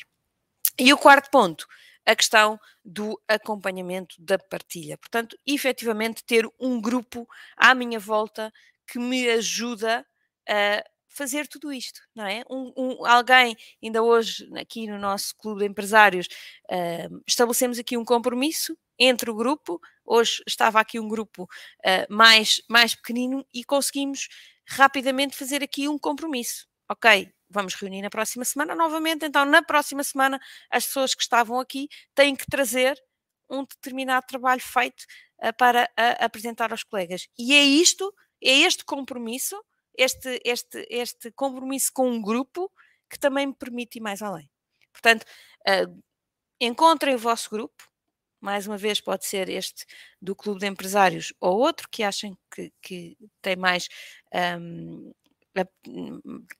E 0.78 0.92
o 0.92 0.98
quarto 0.98 1.30
ponto, 1.30 1.66
a 2.06 2.14
questão 2.16 2.58
do 2.84 3.20
acompanhamento 3.28 4.16
da 4.18 4.38
partilha. 4.38 4.96
Portanto, 4.96 5.36
efetivamente, 5.46 6.24
ter 6.24 6.48
um 6.58 6.80
grupo 6.80 7.28
à 7.56 7.74
minha 7.74 7.98
volta 7.98 8.52
que 8.86 8.98
me 8.98 9.28
ajuda 9.28 10.06
a 10.48 10.84
fazer 11.20 11.46
tudo 11.46 11.70
isto, 11.70 12.00
não 12.14 12.24
é? 12.24 12.42
Um, 12.48 12.72
um, 12.74 13.06
alguém, 13.06 13.54
ainda 13.82 14.02
hoje, 14.02 14.48
aqui 14.56 14.86
no 14.86 14.98
nosso 14.98 15.36
clube 15.36 15.60
de 15.60 15.66
empresários, 15.66 16.26
uh, 16.70 17.22
estabelecemos 17.28 17.78
aqui 17.78 17.94
um 17.94 18.06
compromisso 18.06 18.74
entre 18.98 19.30
o 19.30 19.34
grupo. 19.34 19.78
Hoje 20.02 20.42
estava 20.48 20.80
aqui 20.80 20.98
um 20.98 21.06
grupo 21.06 21.42
uh, 21.42 22.06
mais, 22.08 22.62
mais 22.70 22.94
pequenino 22.94 23.44
e 23.52 23.62
conseguimos 23.62 24.28
rapidamente 24.66 25.36
fazer 25.36 25.62
aqui 25.62 25.90
um 25.90 25.98
compromisso. 25.98 26.66
Ok, 26.88 27.30
vamos 27.50 27.74
reunir 27.74 28.00
na 28.00 28.08
próxima 28.08 28.46
semana 28.46 28.74
novamente. 28.74 29.26
Então, 29.26 29.44
na 29.44 29.62
próxima 29.62 30.02
semana, 30.02 30.40
as 30.70 30.86
pessoas 30.86 31.14
que 31.14 31.22
estavam 31.22 31.60
aqui 31.60 31.86
têm 32.14 32.34
que 32.34 32.46
trazer 32.46 32.98
um 33.50 33.62
determinado 33.62 34.24
trabalho 34.26 34.62
feito 34.62 35.04
uh, 35.44 35.54
para 35.58 35.86
apresentar 36.18 36.72
aos 36.72 36.82
colegas. 36.82 37.28
E 37.38 37.52
é 37.52 37.62
isto, 37.62 38.10
é 38.42 38.60
este 38.60 38.86
compromisso 38.86 39.54
este, 40.00 40.40
este, 40.44 40.86
este 40.88 41.30
compromisso 41.32 41.92
com 41.92 42.10
um 42.10 42.22
grupo 42.22 42.72
que 43.08 43.18
também 43.18 43.46
me 43.46 43.54
permite 43.54 43.98
ir 43.98 44.00
mais 44.00 44.22
além. 44.22 44.48
Portanto, 44.92 45.24
uh, 45.68 46.02
encontrem 46.60 47.14
o 47.14 47.18
vosso 47.18 47.50
grupo, 47.50 47.88
mais 48.40 48.66
uma 48.66 48.78
vez 48.78 49.00
pode 49.00 49.26
ser 49.26 49.48
este 49.50 49.84
do 50.20 50.34
Clube 50.34 50.60
de 50.60 50.66
Empresários 50.66 51.34
ou 51.40 51.58
outro 51.58 51.88
que 51.90 52.02
achem 52.02 52.36
que, 52.50 52.72
que 52.80 53.16
tem 53.42 53.56
mais 53.56 53.88
um, 54.64 55.12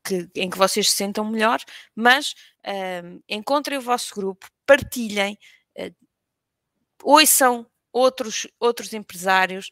que, 0.05 0.29
em 0.35 0.51
que 0.51 0.59
vocês 0.59 0.91
se 0.91 0.97
sentam 0.97 1.25
melhor, 1.25 1.61
mas 1.95 2.35
um, 3.05 3.21
encontrem 3.29 3.79
o 3.79 3.83
vosso 3.83 4.15
grupo, 4.15 4.47
partilhem, 4.67 5.39
uh, 5.79 5.95
ouçam 7.03 7.67
outros, 7.93 8.47
outros 8.59 8.93
empresários, 8.93 9.71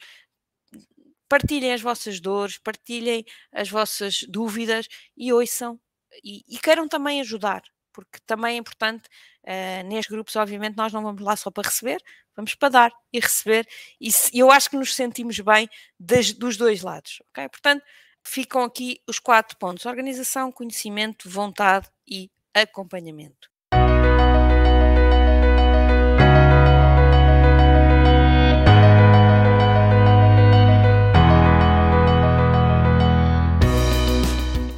partilhem 1.29 1.73
as 1.73 1.81
vossas 1.81 2.21
dores, 2.21 2.59
partilhem 2.59 3.25
as 3.53 3.69
vossas 3.69 4.25
dúvidas 4.29 4.89
e 5.17 5.33
ouçam 5.33 5.79
e, 6.25 6.43
e 6.49 6.59
queiram 6.59 6.89
também 6.89 7.21
ajudar, 7.21 7.63
porque 7.93 8.19
também 8.27 8.55
é 8.55 8.59
importante 8.59 9.09
uh, 9.45 9.87
nestes 9.87 10.11
grupos, 10.11 10.35
obviamente, 10.37 10.77
nós 10.77 10.93
não 10.93 11.03
vamos 11.03 11.23
lá 11.23 11.37
só 11.37 11.51
para 11.51 11.69
receber, 11.69 12.03
vamos 12.35 12.55
para 12.55 12.69
dar 12.69 12.93
e 13.13 13.21
receber, 13.21 13.67
e 14.01 14.11
se, 14.11 14.37
eu 14.37 14.51
acho 14.51 14.71
que 14.71 14.77
nos 14.77 14.95
sentimos 14.95 15.39
bem 15.41 15.69
das, 15.99 16.33
dos 16.33 16.57
dois 16.57 16.83
lados, 16.83 17.23
ok? 17.31 17.49
Portanto, 17.49 17.85
ficam 18.23 18.63
aqui 18.63 19.01
os 19.07 19.19
quatro 19.19 19.57
pontos: 19.59 19.87
organização, 19.87 20.53
conhecimento, 20.53 21.29
vontade 21.29 21.89
e 22.07 22.31
acompanhamento. 22.55 23.51